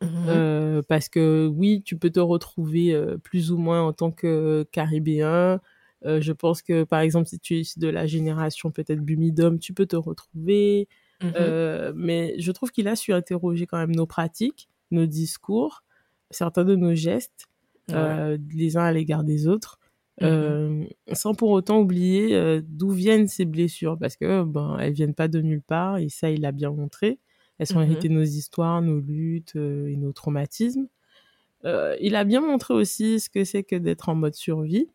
Mhm. 0.02 0.26
Euh, 0.28 0.82
parce 0.82 1.08
que 1.08 1.48
oui, 1.48 1.82
tu 1.84 1.98
peux 1.98 2.10
te 2.10 2.20
retrouver 2.20 2.94
plus 3.24 3.52
ou 3.52 3.58
moins 3.58 3.82
en 3.82 3.94
tant 3.94 4.12
que 4.12 4.66
caribéen. 4.72 5.62
Euh, 6.06 6.20
je 6.20 6.34
pense 6.34 6.62
que 6.62 6.84
par 6.84 7.00
exemple, 7.00 7.28
si 7.28 7.40
tu 7.40 7.60
es 7.60 7.64
de 7.78 7.88
la 7.88 8.06
génération 8.06 8.72
peut-être 8.72 9.00
Bumidum, 9.00 9.60
tu 9.60 9.74
peux 9.74 9.86
te 9.86 9.96
retrouver. 9.96 10.88
Mhm. 11.22 11.34
Euh, 11.40 11.94
mais 11.96 12.36
je 12.40 12.52
trouve 12.52 12.72
qu'il 12.72 12.88
a 12.88 12.96
su 12.96 13.14
interroger 13.14 13.66
quand 13.66 13.78
même 13.78 13.96
nos 13.96 14.06
pratiques, 14.06 14.68
nos 14.94 15.06
discours, 15.08 15.84
certains 16.32 16.66
de 16.66 16.76
nos 16.76 16.96
gestes, 16.96 17.48
Ouais. 17.90 17.96
euh, 17.96 18.38
les 18.54 18.78
uns 18.78 18.84
à 18.84 18.92
l'égard 18.94 19.24
des 19.24 19.48
autres, 19.48 19.80
Mhm. 20.22 20.28
euh, 20.28 20.86
sans 21.14 21.34
pour 21.36 21.50
autant 21.52 21.80
oublier 21.82 22.36
euh, 22.36 22.62
d'où 22.66 22.92
viennent 22.92 23.28
ces 23.28 23.46
blessures, 23.46 23.98
parce 24.00 24.16
que 24.16 24.44
ben 24.44 24.78
elles 24.80 24.94
viennent 24.94 25.16
pas 25.16 25.28
de 25.28 25.42
nulle 25.42 25.62
part 25.64 25.98
et 25.98 26.10
ça 26.10 26.30
il 26.30 26.42
l'a 26.42 26.52
bien 26.54 26.72
montré. 26.72 27.20
Elles 27.60 27.68
sont 27.68 27.80
Mhm. 27.80 27.86
héritées 27.88 28.10
de 28.10 28.14
nos 28.14 28.24
histoires, 28.24 28.82
nos 28.82 29.00
luttes 29.00 29.56
et 29.56 29.96
nos 29.98 30.14
traumatismes. 30.14 30.88
Il 31.66 32.16
a 32.16 32.24
bien 32.26 32.42
montré 32.42 32.74
aussi 32.74 33.20
ce 33.20 33.30
que 33.30 33.44
c'est 33.46 33.64
que 33.64 33.76
d'être 33.76 34.10
en 34.10 34.16
mode 34.16 34.36
survie. 34.36 34.88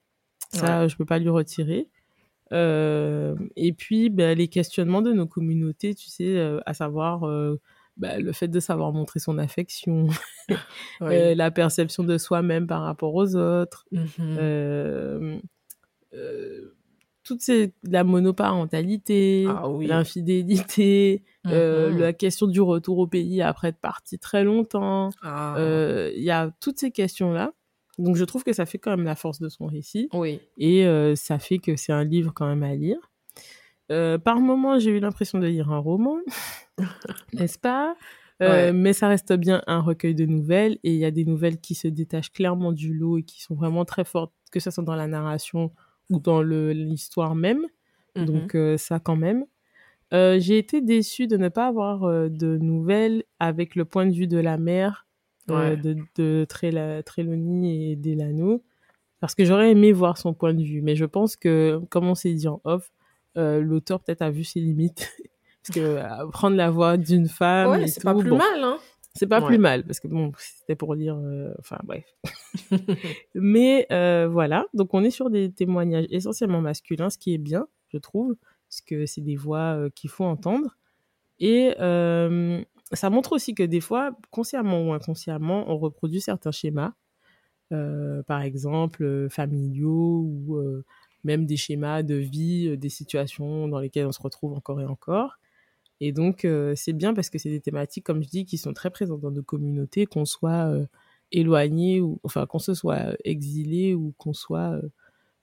Ça, 0.50 0.86
je 0.88 0.96
peux 0.96 1.04
pas 1.06 1.18
lui 1.18 1.28
retirer. 1.30 1.88
Euh, 2.52 3.36
et 3.56 3.72
puis, 3.72 4.08
ben, 4.10 4.36
les 4.36 4.48
questionnements 4.48 5.02
de 5.02 5.12
nos 5.12 5.26
communautés, 5.26 5.94
tu 5.94 6.08
sais, 6.08 6.36
euh, 6.38 6.60
à 6.66 6.74
savoir 6.74 7.24
euh, 7.24 7.56
ben, 7.98 8.22
le 8.22 8.32
fait 8.32 8.48
de 8.48 8.60
savoir 8.60 8.92
montrer 8.92 9.20
son 9.20 9.38
affection, 9.38 10.06
Oui. 10.48 10.56
euh, 11.14 11.34
la 11.34 11.50
perception 11.50 12.04
de 12.04 12.16
soi-même 12.18 12.66
par 12.66 12.82
rapport 12.82 13.14
aux 13.14 13.36
autres, 13.36 13.84
Mhm. 13.92 14.06
euh, 14.38 15.38
euh, 16.14 16.74
toutes 17.24 17.42
ces, 17.42 17.74
la 17.82 18.04
monoparentalité, 18.04 19.46
Ah 19.48 19.68
oui. 19.68 19.86
l'infidélité, 19.86 21.22
Mhm. 21.44 21.98
la 21.98 22.12
question 22.12 22.46
du 22.46 22.60
retour 22.60 22.98
au 22.98 23.06
pays 23.06 23.42
après 23.42 23.68
être 23.68 23.78
parti 23.80 24.18
très 24.18 24.44
longtemps. 24.44 25.10
Ah. 25.22 25.56
Il 26.14 26.22
y 26.22 26.30
a 26.30 26.50
toutes 26.60 26.78
ces 26.78 26.90
questions-là. 26.90 27.52
Donc 27.98 28.14
je 28.16 28.24
trouve 28.24 28.44
que 28.44 28.52
ça 28.52 28.64
fait 28.64 28.78
quand 28.78 28.90
même 28.96 29.04
la 29.04 29.16
force 29.16 29.40
de 29.40 29.48
son 29.48 29.66
récit 29.66 30.08
Oui. 30.12 30.40
et 30.56 30.86
euh, 30.86 31.16
ça 31.16 31.38
fait 31.40 31.58
que 31.58 31.74
c'est 31.76 31.92
un 31.92 32.04
livre 32.04 32.32
quand 32.32 32.46
même 32.46 32.62
à 32.62 32.74
lire. 32.74 33.10
Euh, 33.90 34.18
par 34.18 34.40
moments, 34.40 34.78
j'ai 34.78 34.90
eu 34.90 35.00
l'impression 35.00 35.38
de 35.38 35.46
lire 35.46 35.70
un 35.72 35.78
roman, 35.78 36.16
n'est-ce 37.32 37.58
pas? 37.58 37.96
Euh, 38.42 38.68
Ouais. 38.68 38.72
Mais 38.72 38.92
ça 38.92 39.08
reste 39.08 39.32
bien 39.32 39.62
un 39.66 39.80
recueil 39.80 40.14
de 40.14 40.24
nouvelles 40.24 40.78
et 40.84 40.92
il 40.92 40.98
y 40.98 41.04
a 41.04 41.10
des 41.10 41.24
nouvelles 41.24 41.58
qui 41.58 41.74
se 41.74 41.88
détachent 41.88 42.32
clairement 42.32 42.70
du 42.72 42.94
lot 42.94 43.18
et 43.18 43.22
qui 43.24 43.42
sont 43.42 43.56
vraiment 43.56 43.84
très 43.84 44.04
fortes, 44.04 44.32
que 44.52 44.60
ce 44.60 44.70
soit 44.70 44.84
dans 44.84 44.94
la 44.94 45.08
narration 45.08 45.72
ou 46.08 46.20
dans 46.20 46.40
l'histoire 46.40 47.34
même. 47.34 47.66
Mhm. 48.14 48.24
Donc 48.26 48.54
euh, 48.54 48.76
ça 48.76 49.00
quand 49.00 49.16
même. 49.16 49.44
Euh, 50.14 50.38
j'ai 50.38 50.56
été 50.56 50.80
déçue 50.80 51.26
de 51.26 51.36
ne 51.36 51.48
pas 51.48 51.66
avoir 51.66 52.00
de 52.30 52.56
nouvelles 52.58 53.24
avec 53.40 53.74
le 53.74 53.84
point 53.84 54.06
de 54.06 54.12
vue 54.12 54.28
de 54.28 54.38
la 54.38 54.56
mère 54.56 55.04
Ouais. 55.50 55.78
de, 55.78 55.96
de 56.16 56.44
Trela- 56.46 57.02
Trelawney 57.02 57.92
et 57.92 57.96
Delano 57.96 58.62
parce 59.18 59.34
que 59.34 59.46
j'aurais 59.46 59.70
aimé 59.70 59.92
voir 59.92 60.18
son 60.18 60.34
point 60.34 60.52
de 60.52 60.62
vue 60.62 60.82
mais 60.82 60.94
je 60.94 61.06
pense 61.06 61.36
que 61.36 61.80
comme 61.88 62.04
on 62.06 62.14
s'est 62.14 62.34
dit 62.34 62.46
en 62.48 62.60
off 62.64 62.92
euh, 63.38 63.60
l'auteur 63.60 64.00
peut-être 64.00 64.22
a 64.22 64.30
vu 64.30 64.44
ses 64.44 64.60
limites. 64.60 65.08
Parce 65.62 65.74
que 65.74 65.80
euh, 65.80 66.26
prendre 66.30 66.56
la 66.56 66.70
voix 66.70 66.96
d'une 66.96 67.28
femme 67.28 67.70
ouais, 67.70 67.86
c'est 67.88 68.02
pas 68.02 68.14
plus 68.14 68.30
bon, 68.30 68.38
mal, 68.38 68.62
hein. 68.62 68.78
c'est 69.14 69.26
pas 69.26 69.40
Ouais. 69.40 69.46
plus 69.46 69.58
mal 69.58 69.84
parce 69.84 70.00
que 70.00 70.08
bon 70.08 70.32
c'était 70.38 70.76
pour 70.76 70.94
lire 70.94 71.16
euh, 71.16 71.52
enfin 71.58 71.78
bref. 71.84 72.04
Mais 73.34 73.86
euh, 73.92 74.28
voilà. 74.30 74.66
Donc 74.72 74.94
on 74.94 75.04
est 75.04 75.10
sur 75.10 75.28
des 75.30 75.50
témoignages 75.52 76.06
essentiellement 76.10 76.60
masculins 76.62 77.10
ce 77.10 77.18
qui 77.18 77.34
est 77.34 77.38
bien 77.38 77.66
je 77.88 77.98
trouve 77.98 78.36
parce 78.68 78.80
que 78.82 79.04
c'est 79.06 79.20
des 79.20 79.36
voix 79.36 79.74
euh, 79.76 79.90
qu'il 79.94 80.08
faut 80.10 80.24
entendre. 80.24 80.76
Et 81.40 81.74
euh, 81.80 82.62
ça 82.92 83.10
montre 83.10 83.32
aussi 83.32 83.54
que 83.54 83.62
des 83.62 83.80
fois 83.80 84.12
consciemment 84.30 84.80
ou 84.88 84.92
inconsciemment 84.92 85.64
on 85.70 85.76
reproduit 85.76 86.20
certains 86.22 86.52
schémas. 86.52 86.92
Euh, 87.70 88.22
par 88.22 88.40
exemple 88.40 89.04
euh, 89.04 89.28
familiaux 89.28 90.22
ou 90.26 90.56
euh, 90.56 90.86
même 91.28 91.46
des 91.46 91.56
schémas 91.56 92.02
de 92.02 92.14
vie 92.14 92.68
euh, 92.68 92.76
des 92.76 92.88
situations 92.88 93.68
dans 93.68 93.78
lesquelles 93.80 94.06
on 94.06 94.12
se 94.12 94.22
retrouve 94.22 94.54
encore 94.54 94.80
et 94.80 94.86
encore 94.86 95.38
et 96.00 96.12
donc, 96.12 96.44
euh, 96.44 96.74
c'est 96.76 96.92
bien 96.92 97.12
parce 97.12 97.28
que 97.28 97.38
c'est 97.38 97.50
des 97.50 97.60
thématiques, 97.60 98.04
comme 98.06 98.22
je 98.22 98.28
dis, 98.28 98.44
qui 98.44 98.56
sont 98.56 98.72
très 98.72 98.88
présentes 98.90 99.20
dans 99.20 99.32
nos 99.32 99.42
communautés, 99.42 100.06
qu'on 100.06 100.24
soit 100.24 100.68
euh, 100.70 100.86
éloigné 101.32 102.00
ou, 102.00 102.20
enfin, 102.22 102.46
qu'on 102.46 102.60
se 102.60 102.72
soit 102.72 103.16
exilé 103.24 103.94
ou 103.94 104.14
qu'on 104.16 104.32
soit, 104.32 104.80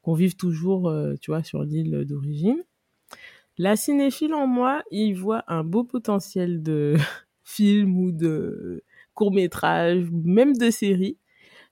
qu'on 0.01 0.13
vive 0.13 0.37
toujours, 0.37 0.93
tu 1.19 1.31
vois, 1.31 1.43
sur 1.43 1.63
l'île 1.63 2.05
d'origine. 2.05 2.63
La 3.57 3.75
cinéphile 3.75 4.33
en 4.33 4.47
moi, 4.47 4.83
il 4.91 5.13
voit 5.15 5.43
un 5.47 5.63
beau 5.63 5.83
potentiel 5.83 6.63
de 6.63 6.95
film 7.43 7.99
ou 7.99 8.11
de 8.13 8.83
court 9.13 9.33
métrage, 9.33 10.09
même 10.11 10.55
de 10.57 10.71
série. 10.71 11.17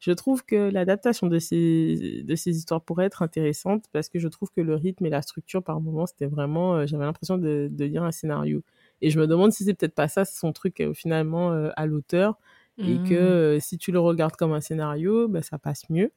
Je 0.03 0.11
trouve 0.11 0.43
que 0.43 0.69
l'adaptation 0.69 1.27
de 1.27 1.39
ces, 1.39 2.23
de 2.27 2.35
ces 2.35 2.57
histoires 2.57 2.81
pourrait 2.81 3.05
être 3.05 3.21
intéressante 3.21 3.85
parce 3.93 4.09
que 4.09 4.19
je 4.19 4.27
trouve 4.27 4.51
que 4.51 4.59
le 4.59 4.75
rythme 4.75 5.05
et 5.05 5.09
la 5.09 5.21
structure, 5.21 5.63
par 5.63 5.79
moments, 5.79 6.05
c'était 6.05 6.25
vraiment, 6.25 6.75
euh, 6.75 6.85
j'avais 6.85 7.05
l'impression 7.05 7.37
de, 7.37 7.69
de, 7.71 7.85
lire 7.85 8.03
un 8.03 8.11
scénario. 8.11 8.63
Et 9.01 9.09
je 9.09 9.17
me 9.17 9.27
demande 9.27 9.53
si 9.53 9.63
c'est 9.63 9.73
peut-être 9.73 9.95
pas 9.95 10.09
ça, 10.09 10.25
son 10.25 10.51
truc 10.51 10.81
euh, 10.81 10.93
finalement 10.93 11.53
euh, 11.53 11.69
à 11.77 11.85
l'auteur. 11.85 12.37
Et 12.79 12.97
que 13.07 13.57
mmh. 13.57 13.59
si 13.59 13.77
tu 13.77 13.91
le 13.91 13.99
regardes 13.99 14.35
comme 14.35 14.51
un 14.51 14.59
scénario, 14.59 15.27
bah, 15.27 15.43
ça 15.43 15.59
passe 15.59 15.87
mieux. 15.91 16.11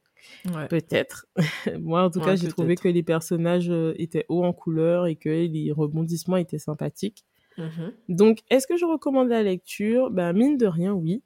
Ouais. 0.46 0.66
Peut-être. 0.68 1.27
Moi, 1.79 2.03
en 2.03 2.11
tout 2.11 2.20
cas, 2.20 2.35
j'ai 2.35 2.49
trouvé 2.49 2.77
que 2.77 2.88
les 2.88 3.03
personnages 3.03 3.70
étaient 3.96 4.25
hauts 4.31 4.42
en 4.42 4.55
couleur 4.55 5.07
et 5.07 5.16
que 5.16 5.29
les 5.29 5.70
rebondissements 5.70 6.38
étaient 6.38 6.59
sympathiques. 6.59 7.27
Mmh 7.59 7.90
Donc, 8.09 8.38
est-ce 8.49 8.66
que 8.66 8.79
je 8.79 8.87
recommande 8.87 9.29
la 9.29 9.42
lecture? 9.42 10.11
Ben, 10.11 10.33
mine 10.33 10.57
de 10.57 10.66
rien, 10.66 10.94
oui 10.94 11.22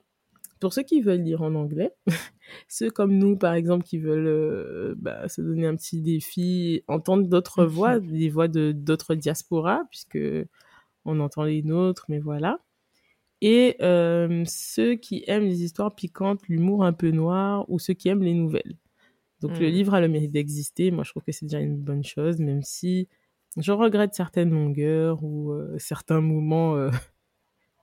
pour 0.60 0.74
ceux 0.74 0.82
qui 0.82 1.00
veulent 1.00 1.22
lire 1.22 1.42
en 1.42 1.54
anglais, 1.54 1.90
ceux 2.68 2.90
comme 2.90 3.16
nous, 3.16 3.36
par 3.36 3.54
exemple, 3.54 3.84
qui 3.84 3.98
veulent 3.98 4.26
euh, 4.26 4.94
bah, 4.98 5.28
se 5.28 5.40
donner 5.40 5.66
un 5.66 5.74
petit 5.74 6.02
défi, 6.02 6.84
entendre 6.86 7.26
d'autres 7.26 7.64
voix, 7.64 7.98
des 7.98 8.28
voix 8.28 8.48
de 8.48 8.72
d'autres 8.72 9.14
diasporas, 9.14 9.84
puisque 9.90 10.18
on 11.04 11.18
entend 11.20 11.44
les 11.44 11.62
nôtres, 11.62 12.04
mais 12.08 12.18
voilà. 12.18 12.60
Et 13.40 13.76
euh, 13.80 14.44
ceux 14.46 14.96
qui 14.96 15.24
aiment 15.26 15.46
les 15.46 15.62
histoires 15.64 15.94
piquantes, 15.94 16.46
l'humour 16.46 16.84
un 16.84 16.92
peu 16.92 17.10
noir, 17.10 17.64
ou 17.70 17.78
ceux 17.78 17.94
qui 17.94 18.08
aiment 18.10 18.22
les 18.22 18.34
nouvelles. 18.34 18.76
Donc 19.40 19.58
le 19.58 19.68
mmh. 19.68 19.72
livre 19.72 19.94
a 19.94 20.00
le 20.02 20.08
mérite 20.08 20.32
d'exister. 20.32 20.90
Moi, 20.90 21.04
je 21.04 21.10
trouve 21.10 21.22
que 21.22 21.32
c'est 21.32 21.46
déjà 21.46 21.60
une 21.60 21.78
bonne 21.78 22.04
chose, 22.04 22.38
même 22.38 22.62
si 22.62 23.08
je 23.56 23.72
regrette 23.72 24.14
certaines 24.14 24.50
longueurs 24.50 25.24
ou 25.24 25.52
euh, 25.52 25.74
certains 25.78 26.20
moments 26.20 26.90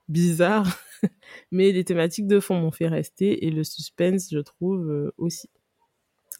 bizarres 0.08 0.78
mais 1.50 1.72
les 1.72 1.84
thématiques 1.84 2.26
de 2.26 2.40
fond 2.40 2.60
m'ont 2.60 2.70
fait 2.70 2.88
rester 2.88 3.46
et 3.46 3.50
le 3.50 3.64
suspense, 3.64 4.28
je 4.30 4.38
trouve, 4.38 4.90
euh, 4.90 5.12
aussi. 5.16 5.48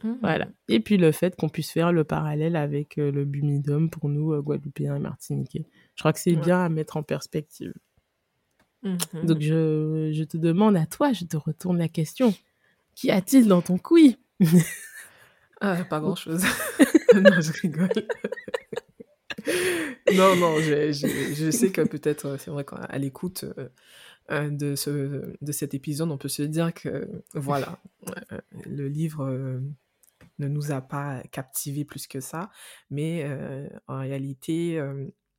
Mmh. 0.02 0.12
Voilà. 0.20 0.48
Et 0.68 0.80
puis 0.80 0.96
le 0.96 1.12
fait 1.12 1.34
qu'on 1.36 1.48
puisse 1.48 1.70
faire 1.70 1.92
le 1.92 2.04
parallèle 2.04 2.56
avec 2.56 2.98
euh, 2.98 3.10
le 3.10 3.24
Bumidum 3.24 3.90
pour 3.90 4.08
nous, 4.08 4.32
euh, 4.32 4.40
Guadeloupéens 4.40 4.96
et 4.96 5.00
Martiniquais. 5.00 5.66
Je 5.96 6.02
crois 6.02 6.12
que 6.12 6.20
c'est 6.20 6.36
bien 6.36 6.64
à 6.64 6.68
mettre 6.68 6.96
en 6.96 7.02
perspective. 7.02 7.74
Mmh. 8.82 8.96
Donc 9.24 9.40
je, 9.40 10.12
je, 10.12 10.24
te 10.24 10.36
demande 10.36 10.76
à 10.76 10.86
toi, 10.86 11.12
je 11.12 11.24
te 11.24 11.36
retourne 11.36 11.78
la 11.78 11.88
question. 11.88 12.32
Qu'y 12.94 13.10
a-t-il 13.10 13.48
dans 13.48 13.62
ton 13.62 13.78
couille? 13.78 14.16
Ah, 15.60 15.84
Pas 15.84 16.00
grand-chose. 16.00 16.44
non, 17.14 17.40
je 17.40 17.52
rigole. 17.62 17.90
Non, 20.14 20.36
non, 20.36 20.60
je, 20.60 20.92
je, 20.92 21.34
je 21.34 21.50
sais 21.50 21.70
que 21.70 21.82
peut-être, 21.82 22.36
c'est 22.38 22.50
vrai 22.50 22.64
qu'à 22.64 22.98
l'écoute, 22.98 23.44
euh, 24.30 24.50
de, 24.50 24.76
ce, 24.76 25.34
de 25.40 25.52
cet 25.52 25.72
épisode, 25.72 26.10
on 26.10 26.18
peut 26.18 26.28
se 26.28 26.42
dire 26.42 26.74
que, 26.74 27.08
voilà, 27.32 27.78
euh, 28.30 28.38
le 28.66 28.86
livre 28.86 29.24
euh, 29.24 29.58
ne 30.38 30.48
nous 30.48 30.70
a 30.70 30.82
pas 30.82 31.22
captivés 31.32 31.86
plus 31.86 32.06
que 32.06 32.20
ça, 32.20 32.50
mais 32.90 33.26
en 33.88 34.00
réalité, 34.00 34.80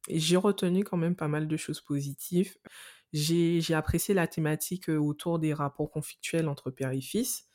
j'ai 0.09 0.37
retenu 0.37 0.83
quand 0.83 0.97
même 0.97 1.15
pas 1.15 1.27
mal 1.27 1.47
de 1.47 1.57
choses 1.57 1.81
positives. 1.81 2.57
J'ai 3.13 3.73
apprécié 3.73 4.13
la 4.13 4.27
thématique 4.27 4.89
autour 4.89 5.39
des 5.39 5.53
rapports 5.53 5.91
conflictuels 5.91 6.49
entre 6.49 6.71
père 6.71 6.91
et 6.91 7.01
fils. 7.01 7.47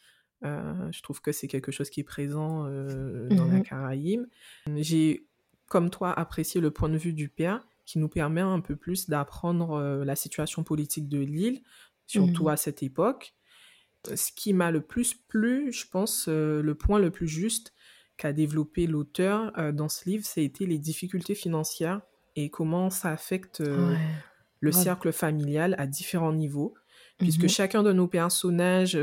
je 0.43 1.03
trouve 1.03 1.21
que 1.21 1.33
c'est 1.33 1.49
quelque 1.49 1.73
chose 1.73 1.91
qui 1.91 2.01
est 2.01 2.05
présent 2.05 2.65
dans 2.65 3.47
la 3.47 3.59
mmh 3.59 3.63
Caraïbe. 3.63 4.27
J'ai, 4.77 5.27
comme 5.67 5.91
toi, 5.91 6.13
apprécié 6.13 6.61
le 6.61 6.71
point 6.71 6.89
de 6.89 6.99
vue 6.99 7.13
du 7.13 7.29
père 7.29 7.67
qui 7.85 7.99
nous 7.99 8.09
permet 8.09 8.41
un 8.41 8.61
peu 8.61 8.77
plus 8.77 9.09
d'apprendre 9.09 9.73
euh, 9.73 10.05
la 10.05 10.17
situation 10.17 10.65
politique 10.65 11.09
de 11.09 11.19
l'île, 11.19 11.63
surtout 12.07 12.45
mmh. 12.45 12.49
à 12.49 12.57
cette 12.57 12.83
époque. 12.83 13.35
Ce 14.15 14.33
qui 14.33 14.53
m'a 14.53 14.71
le 14.71 14.81
plus 14.81 15.15
plu, 15.15 15.73
je 15.73 15.87
pense, 15.87 16.27
euh, 16.29 16.63
le 16.63 16.75
point 16.75 16.99
le 16.99 17.11
plus 17.11 17.29
juste 17.29 17.73
qu'a 18.17 18.33
développé 18.33 18.87
l'auteur 18.87 19.53
euh, 19.59 19.73
dans 19.73 19.89
ce 19.89 20.09
livre, 20.09 20.25
c'était 20.25 20.67
les 20.67 20.79
difficultés 20.79 21.35
financières 21.35 22.01
et 22.37 22.51
comment 22.51 22.91
ça 22.91 23.11
affecte 23.11 23.63
le 24.61 24.73
cercle 24.73 25.13
familial 25.13 25.77
à 25.79 25.87
différents 25.87 26.33
niveaux, 26.33 26.75
puisque 27.17 27.45
mmh 27.45 27.49
chacun 27.49 27.83
de 27.85 27.93
nos 27.93 28.09
personnages 28.09 28.99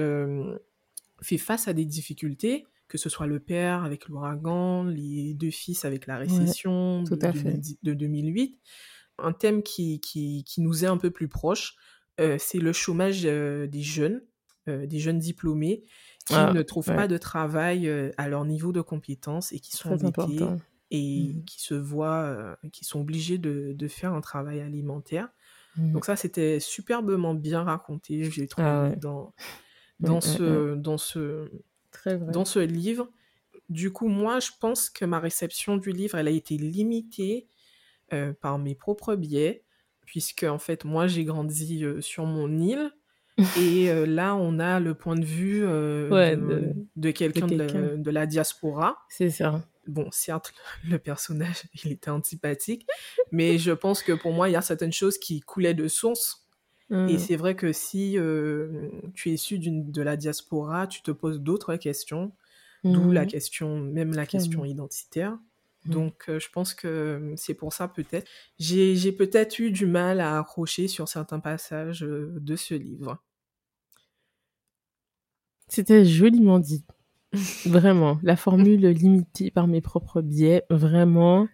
fait 1.21 1.37
face 1.37 1.69
à 1.69 1.73
des 1.73 1.85
difficultés, 1.85 2.65
que 2.91 2.97
ce 2.97 3.07
soit 3.07 3.25
le 3.25 3.39
père 3.39 3.85
avec 3.85 4.09
l'ouragan, 4.09 4.83
les 4.83 5.33
deux 5.33 5.49
fils 5.49 5.85
avec 5.85 6.07
la 6.07 6.17
récession 6.17 7.03
de, 7.03 7.93
2008. 7.93 8.59
Un 9.17 9.31
thème 9.31 9.63
qui, 9.63 10.01
qui, 10.01 10.43
qui, 10.43 10.59
nous 10.59 10.83
est 10.83 10.87
un 10.87 10.97
peu 10.97 11.09
plus 11.09 11.29
proche, 11.29 11.75
euh, 12.19 12.35
c'est 12.37 12.57
le 12.57 12.73
chômage 12.73 13.21
euh, 13.23 13.65
des 13.65 13.81
jeunes, 13.81 14.21
euh, 14.67 14.85
des 14.87 14.99
jeunes 14.99 15.19
diplômés 15.19 15.83
qui 16.27 16.33
ah, 16.33 16.51
ne 16.51 16.61
trouvent 16.63 16.93
pas 16.93 17.07
de 17.07 17.17
travail 17.17 17.89
à 18.17 18.27
leur 18.27 18.43
niveau 18.43 18.73
de 18.73 18.81
compétence 18.81 19.53
et 19.53 19.61
qui 19.61 19.71
sont 19.71 19.97
et 20.93 21.33
mmh. 21.33 21.45
qui 21.45 21.61
se 21.61 21.73
voient, 21.73 22.57
qui 22.73 22.83
sont 22.83 22.99
obligés 22.99 23.37
de, 23.37 23.71
de, 23.73 23.87
faire 23.87 24.13
un 24.13 24.19
travail 24.19 24.59
alimentaire. 24.59 25.29
Mmh. 25.77 25.93
Donc 25.93 26.03
ça, 26.03 26.17
c'était 26.17 26.59
superbement 26.59 27.33
bien 27.35 27.63
raconté, 27.63 28.29
j'ai 28.29 28.47
trouvé 28.47 28.67
ah 28.67 28.95
dans, 28.97 29.33
dans, 30.01 30.19
ce, 30.19 30.75
dans 30.75 30.97
ce 30.97 31.49
dans 32.05 32.45
ce 32.45 32.59
livre. 32.59 33.09
Du 33.69 33.91
coup, 33.91 34.07
moi, 34.07 34.39
je 34.39 34.49
pense 34.59 34.89
que 34.89 35.05
ma 35.05 35.19
réception 35.19 35.77
du 35.77 35.91
livre, 35.91 36.17
elle 36.17 36.27
a 36.27 36.31
été 36.31 36.57
limitée 36.57 37.47
euh, 38.13 38.33
par 38.33 38.59
mes 38.59 38.75
propres 38.75 39.15
biais, 39.15 39.63
puisque 40.05 40.43
en 40.43 40.59
fait, 40.59 40.83
moi, 40.83 41.07
j'ai 41.07 41.23
grandi 41.23 41.85
euh, 41.85 42.01
sur 42.01 42.25
mon 42.25 42.57
île. 42.57 42.91
et 43.57 43.89
euh, 43.89 44.05
là, 44.05 44.35
on 44.35 44.59
a 44.59 44.81
le 44.81 44.93
point 44.93 45.15
de 45.15 45.23
vue 45.23 45.61
de, 45.61 47.11
quelqu'un 47.11 47.47
de, 47.47 48.11
la 48.11 48.25
diaspora. 48.25 48.97
C'est 49.09 49.29
ça. 49.29 49.65
Bon, 49.87 50.09
certes, 50.11 50.53
le 50.87 50.99
personnage, 50.99 51.63
il 51.85 51.93
était 51.93 52.11
antipathique, 52.11 52.85
mais 53.31 53.57
je 53.57 53.71
pense 53.71 54.03
que 54.03 54.11
pour 54.11 54.33
moi, 54.33 54.49
il 54.49 54.51
y 54.51 54.57
a 54.57 54.61
certaines 54.61 54.93
choses 54.93 55.17
qui 55.17 55.39
coulaient 55.39 55.73
de 55.73 55.87
source 55.87 56.45
et 56.91 56.95
mmh. 56.95 57.19
c'est 57.19 57.37
vrai 57.37 57.55
que 57.55 57.71
si 57.71 58.17
tu 59.13 59.29
es 59.29 59.33
issu 59.33 59.59
de 59.59 60.01
la 60.01 60.17
diaspora, 60.17 60.87
tu 60.87 61.01
te 61.01 61.11
poses 61.11 61.39
d'autres 61.39 61.77
questions, 61.77 62.33
d'où 62.83 63.11
la 63.11 63.23
mmh. 63.23 63.27
question, 63.27 63.79
même 63.79 64.13
la 64.13 64.25
question 64.25 64.65
identitaire. 64.65 65.37
Mmh. 65.85 65.91
Donc, 65.91 66.25
je 66.27 66.49
pense 66.51 66.73
que 66.73 67.33
c'est 67.37 67.53
pour 67.53 67.71
ça 67.71 67.87
peut-être. 67.87 68.27
J'ai 68.59 69.11
peut-être 69.13 69.59
eu 69.59 69.71
du 69.71 69.85
mal 69.85 70.19
à 70.19 70.37
accrocher 70.37 70.89
sur 70.89 71.07
certains 71.07 71.39
passages 71.39 72.01
de 72.01 72.55
ce 72.57 72.73
livre. 72.73 73.23
C'était 75.69 76.03
joliment 76.03 76.59
dit. 76.59 76.83
vraiment. 77.65 78.19
La 78.21 78.35
formule 78.35 78.81
limitée 78.87 79.49
par 79.49 79.67
mes 79.67 79.79
propres 79.79 80.21
biais, 80.21 80.65
vraiment. 80.69 81.47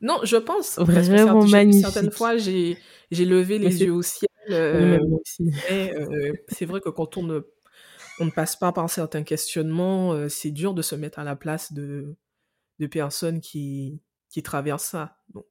Non, 0.00 0.18
je 0.24 0.36
pense. 0.36 0.80
Vraiment 0.80 1.46
magnifique. 1.46 1.86
Certaines 1.86 2.10
fois, 2.10 2.36
j'ai 2.36 2.76
levé 3.12 3.60
les 3.60 3.84
yeux 3.84 3.92
au 3.92 4.02
ciel 4.02 4.28
euh, 4.50 4.98
euh, 5.70 6.32
c'est 6.48 6.64
vrai 6.66 6.80
que 6.80 6.88
quand 6.88 7.16
on 7.16 7.22
ne, 7.22 7.40
on 8.20 8.26
ne 8.26 8.30
passe 8.30 8.56
pas 8.56 8.72
par 8.72 8.88
certains 8.90 9.22
questionnements, 9.22 10.12
euh, 10.12 10.28
c'est 10.28 10.50
dur 10.50 10.74
de 10.74 10.82
se 10.82 10.94
mettre 10.94 11.18
à 11.18 11.24
la 11.24 11.36
place 11.36 11.72
de, 11.72 12.16
de 12.78 12.86
personnes 12.86 13.40
qui, 13.40 14.00
qui 14.30 14.42
traversent 14.42 14.86
ça. 14.86 15.18
Donc, 15.32 15.46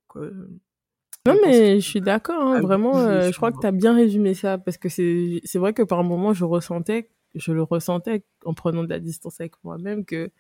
non, 1.26 1.38
mais 1.42 1.80
je 1.80 1.90
suis 1.90 2.02
d'accord, 2.02 2.44
hein, 2.44 2.60
vraiment, 2.60 2.94
je 2.94 3.36
crois 3.36 3.52
que 3.52 3.60
tu 3.60 3.68
as 3.68 3.72
bien 3.72 3.96
résumé 3.96 4.34
ça, 4.34 4.58
parce 4.58 4.78
que 4.78 4.90
c'est 4.90 5.42
vrai 5.56 5.74
que 5.74 5.84
par 5.84 6.04
moments, 6.04 6.34
je 6.34 6.44
ressentais, 6.44 7.10
je 7.34 7.54
le 7.54 7.64
ressentais 7.64 8.26
en 8.44 8.54
prenant 8.54 8.84
de 8.84 8.90
la 8.90 9.00
distance 9.00 9.40
avec 9.40 9.54
moi-même, 9.64 10.04
que 10.06 10.32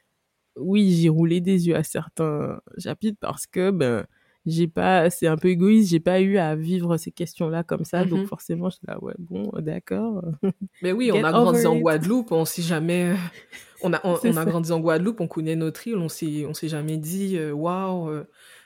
oui, 0.57 0.91
j'ai 0.91 1.09
roulé 1.09 1.41
des 1.41 1.67
yeux 1.67 1.75
à 1.75 1.83
certains 1.83 2.61
chapitres 2.77 3.17
parce 3.19 3.47
que, 3.47 3.71
ben, 3.71 4.05
j'ai 4.45 4.67
pas 4.67 5.09
c'est 5.09 5.27
un 5.27 5.37
peu 5.37 5.49
égoïste 5.49 5.89
j'ai 5.91 5.99
pas 5.99 6.19
eu 6.21 6.37
à 6.37 6.55
vivre 6.55 6.97
ces 6.97 7.11
questions 7.11 7.49
là 7.49 7.63
comme 7.63 7.85
ça 7.85 8.05
donc 8.05 8.21
mm-hmm. 8.21 8.27
forcément 8.27 8.69
je 8.69 8.75
suis 8.75 8.87
là 8.87 9.01
ouais 9.01 9.13
bon 9.17 9.51
d'accord. 9.59 10.23
Mais 10.81 10.91
oui 10.91 11.11
on 11.13 11.23
a 11.23 11.31
grandi 11.31 11.65
en 11.65 11.77
Guadeloupe 11.77 12.31
on 12.31 12.45
sait 12.45 12.61
jamais 12.61 13.13
on 13.81 13.93
a 13.93 14.01
on, 14.03 14.37
a 14.37 14.45
grandi 14.45 14.71
en 14.71 14.79
Guadeloupe 14.79 15.21
on 15.21 15.27
connaît 15.27 15.55
notre 15.55 15.87
île 15.87 15.97
on 15.97 16.09
s'est 16.09 16.45
on 16.45 16.53
s'est 16.53 16.69
jamais 16.69 16.97
dit 16.97 17.37
euh, 17.37 17.51
waouh 17.51 18.09
wow, 18.09 18.23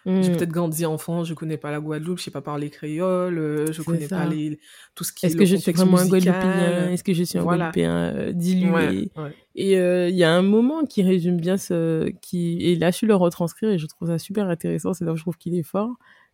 j'ai 0.07 0.31
mm. 0.31 0.37
peut-être 0.37 0.51
grandi 0.51 0.85
en 0.85 0.97
France, 0.97 1.27
je 1.27 1.33
connais 1.33 1.57
pas 1.57 1.69
la 1.69 1.81
Guadeloupe, 1.81 2.17
je 2.19 2.23
sais 2.23 2.31
pas 2.31 2.41
parler 2.41 2.69
créole, 2.69 3.37
euh, 3.37 3.71
je 3.73 3.81
connais 3.81 4.07
pas 4.07 4.25
les, 4.25 4.57
tout 4.95 5.03
ce 5.03 5.11
qui 5.11 5.25
est, 5.25 5.29
est-ce 5.29 5.37
que 5.37 5.43
je 5.43 5.57
suis 5.57 5.73
vraiment 5.73 5.97
un 5.97 6.07
Guadeloupéen? 6.07 6.91
Est-ce 6.91 7.03
que 7.03 7.13
je 7.13 7.23
suis 7.23 7.37
un 7.37 7.43
Guadeloupéen 7.43 8.13
euh, 8.15 8.31
dilué? 8.31 9.11
Et 9.55 9.77
euh, 9.77 10.07
il 10.07 10.15
y 10.15 10.23
a 10.23 10.31
un 10.31 10.41
moment 10.43 10.85
qui 10.85 11.03
résume 11.03 11.37
bien 11.37 11.57
ce, 11.57 12.09
qui 12.21 12.61
et 12.61 12.75
là 12.75 12.91
je 12.91 12.97
suis 12.97 13.07
le 13.07 13.15
retranscrire 13.15 13.71
et 13.71 13.77
je 13.77 13.85
trouve 13.85 14.07
ça 14.07 14.17
super 14.17 14.47
intéressant. 14.47 14.93
C'est 14.93 15.03
là 15.03 15.11
où 15.11 15.17
je 15.17 15.23
trouve 15.23 15.37
qu'il 15.37 15.55
est 15.55 15.63
fort. 15.63 15.91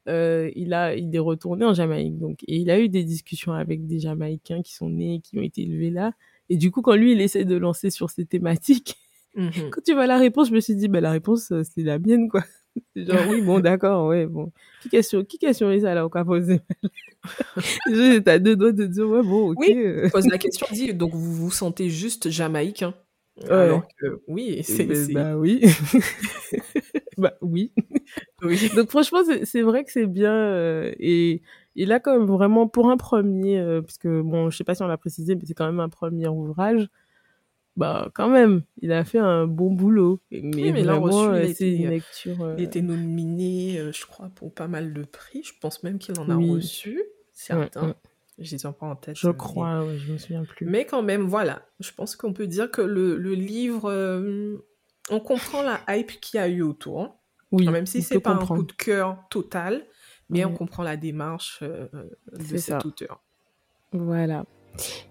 Euh, 0.07 0.51
il 0.55 0.73
a, 0.73 0.95
il 0.95 1.15
est 1.15 1.19
retourné 1.19 1.65
en 1.65 1.73
Jamaïque 1.73 2.19
donc 2.19 2.43
et 2.47 2.57
il 2.57 2.69
a 2.69 2.79
eu 2.79 2.89
des 2.89 3.03
discussions 3.03 3.53
avec 3.53 3.87
des 3.87 3.99
Jamaïcains 3.99 4.61
qui 4.61 4.73
sont 4.75 4.89
nés, 4.89 5.21
qui 5.23 5.39
ont 5.39 5.41
été 5.41 5.63
élevés 5.63 5.89
là. 5.89 6.11
Et 6.49 6.57
du 6.57 6.69
coup, 6.69 6.81
quand 6.81 6.95
lui 6.95 7.13
il 7.13 7.21
essaie 7.21 7.45
de 7.45 7.55
lancer 7.55 7.89
sur 7.89 8.09
ces 8.09 8.25
thématiques, 8.25 8.97
mm-hmm. 9.35 9.69
quand 9.71 9.81
tu 9.81 9.93
vois 9.93 10.05
la 10.05 10.17
réponse, 10.17 10.49
je 10.49 10.53
me 10.53 10.59
suis 10.59 10.75
dit, 10.75 10.89
bah 10.89 11.01
la 11.01 11.11
réponse 11.11 11.53
c'est 11.63 11.83
la 11.83 11.97
mienne 11.97 12.29
quoi. 12.29 12.43
Genre, 12.95 13.27
oui, 13.29 13.41
bon, 13.41 13.59
d'accord, 13.59 14.07
ouais, 14.07 14.25
bon. 14.25 14.51
Qui 14.81 14.89
question, 14.89 15.23
qui 15.23 15.37
question 15.37 15.71
est 15.71 15.81
ça, 15.81 15.93
là, 15.93 16.05
on 16.05 16.09
va 16.09 16.25
poser? 16.25 16.61
T'as 18.23 18.39
deux 18.39 18.55
doigts 18.55 18.71
de 18.71 18.85
dire, 18.85 19.07
ouais, 19.07 19.23
bon, 19.23 19.51
ok. 19.51 19.57
Oui, 19.59 20.09
pose 20.11 20.27
la 20.27 20.37
question, 20.37 20.67
dis, 20.71 20.93
donc 20.93 21.13
vous 21.13 21.33
vous 21.33 21.51
sentez 21.51 21.89
juste 21.89 22.29
jamaïcain? 22.29 22.93
Alors 23.49 23.87
que, 23.97 24.21
oui, 24.27 24.61
c'est... 24.63 25.11
Bah 25.11 25.35
oui. 25.35 25.61
bah 27.17 27.33
oui. 27.41 27.73
oui. 28.43 28.69
Donc 28.75 28.89
franchement, 28.89 29.21
c'est 29.43 29.61
vrai 29.61 29.83
que 29.83 29.91
c'est 29.91 30.05
bien. 30.05 30.33
Euh, 30.33 30.91
et, 30.99 31.41
et 31.75 31.85
là, 31.85 31.99
comme 31.99 32.27
vraiment, 32.27 32.67
pour 32.67 32.89
un 32.89 32.97
premier, 32.97 33.59
euh, 33.59 33.81
parce 33.81 33.97
que 33.97 34.21
bon, 34.21 34.51
je 34.51 34.57
sais 34.57 34.63
pas 34.63 34.75
si 34.75 34.83
on 34.83 34.87
l'a 34.87 34.97
précisé, 34.97 35.35
mais 35.35 35.41
c'est 35.45 35.55
quand 35.55 35.65
même 35.65 35.79
un 35.79 35.89
premier 35.89 36.27
ouvrage, 36.27 36.87
bah 37.75 38.11
quand 38.13 38.29
même, 38.29 38.63
il 38.81 38.91
a 38.91 39.03
fait 39.03 39.19
un 39.19 39.47
bon 39.47 39.71
boulot. 39.71 40.21
Mais, 40.31 40.41
oui, 40.41 40.71
mais 40.71 40.83
vraiment, 40.83 41.23
euh, 41.23 41.47
c'est 41.53 41.71
une 41.71 41.89
lecture... 41.89 42.55
Il 42.57 42.63
était 42.63 42.81
nominé, 42.81 43.91
je 43.91 44.05
crois, 44.05 44.29
pour 44.35 44.53
pas 44.53 44.67
mal 44.67 44.93
de 44.93 45.03
prix. 45.03 45.43
Je 45.43 45.53
pense 45.59 45.83
même 45.83 45.99
qu'il 45.99 46.19
en 46.19 46.29
a 46.29 46.35
reçu, 46.35 47.03
certains. 47.31 47.95
Je 48.39 48.55
les 48.55 48.61
pas 48.63 48.87
en 48.87 48.95
tête. 48.95 49.15
Je 49.17 49.29
crois, 49.29 49.85
je 49.95 50.13
me 50.13 50.17
souviens 50.17 50.43
plus. 50.43 50.65
Mais 50.65 50.85
quand 50.85 51.03
même, 51.03 51.23
voilà. 51.23 51.61
Je 51.79 51.91
pense 51.91 52.15
qu'on 52.15 52.33
peut 52.33 52.47
dire 52.47 52.71
que 52.71 52.81
le, 52.81 53.15
le 53.15 53.33
livre, 53.35 53.91
euh, 53.91 54.57
on 55.11 55.19
comprend 55.19 55.61
la 55.61 55.79
hype 55.87 56.19
qu'il 56.19 56.39
y 56.39 56.41
a 56.41 56.47
eu 56.47 56.63
autour. 56.63 57.19
Oui. 57.51 57.67
Même 57.67 57.85
si 57.85 58.01
c'est 58.01 58.19
pas 58.19 58.31
un 58.31 58.45
coup 58.45 58.63
de 58.63 58.71
cœur 58.71 59.19
total, 59.29 59.85
mais 60.29 60.43
on 60.45 60.53
comprend 60.53 60.81
la 60.81 60.97
démarche 60.97 61.59
euh, 61.61 61.87
de 62.31 62.57
cet 62.57 62.85
auteur. 62.85 63.21
Voilà. 63.91 64.45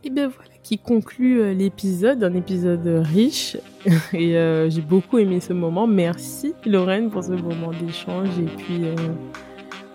Et 0.05 0.11
bien 0.11 0.29
voilà 0.29 0.51
qui 0.63 0.79
conclut 0.79 1.41
euh, 1.41 1.55
l'épisode, 1.55 2.23
un 2.23 2.35
épisode 2.35 2.87
riche. 3.05 3.57
Et 4.13 4.35
j'ai 4.69 4.81
beaucoup 4.81 5.19
aimé 5.19 5.41
ce 5.41 5.53
moment. 5.53 5.87
Merci 5.87 6.55
Lorraine 6.65 7.11
pour 7.11 7.25
ce 7.25 7.33
moment 7.33 7.73
d'échange. 7.73 8.29
Et 8.39 8.57
puis 8.57 8.83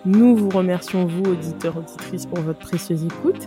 nous 0.06 0.36
vous 0.36 0.50
remercions, 0.50 1.06
vous, 1.06 1.32
auditeurs, 1.32 1.78
auditrices, 1.78 2.26
pour 2.26 2.40
votre 2.40 2.60
précieuse 2.60 3.04
écoute. 3.04 3.44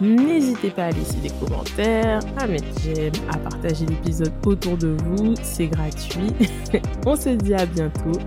N'hésitez 0.00 0.70
pas 0.70 0.86
à 0.86 0.90
laisser 0.90 1.16
des 1.22 1.30
commentaires, 1.30 2.20
à 2.36 2.46
mettre 2.46 2.66
j'aime, 2.82 3.12
à 3.30 3.38
partager 3.38 3.86
l'épisode 3.86 4.32
autour 4.44 4.76
de 4.76 4.96
vous. 5.04 5.34
C'est 5.42 5.68
gratuit. 5.68 6.32
On 7.06 7.16
se 7.16 7.30
dit 7.30 7.54
à 7.54 7.64
bientôt 7.64 8.18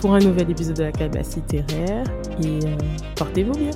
pour 0.00 0.14
un 0.14 0.20
nouvel 0.20 0.50
épisode 0.50 0.76
de 0.76 0.84
la 0.84 0.92
Cabasse 0.92 1.36
littéraire 1.36 2.04
et 2.42 2.66
euh, 2.66 2.76
portez-vous 3.16 3.54
bien. 3.54 3.70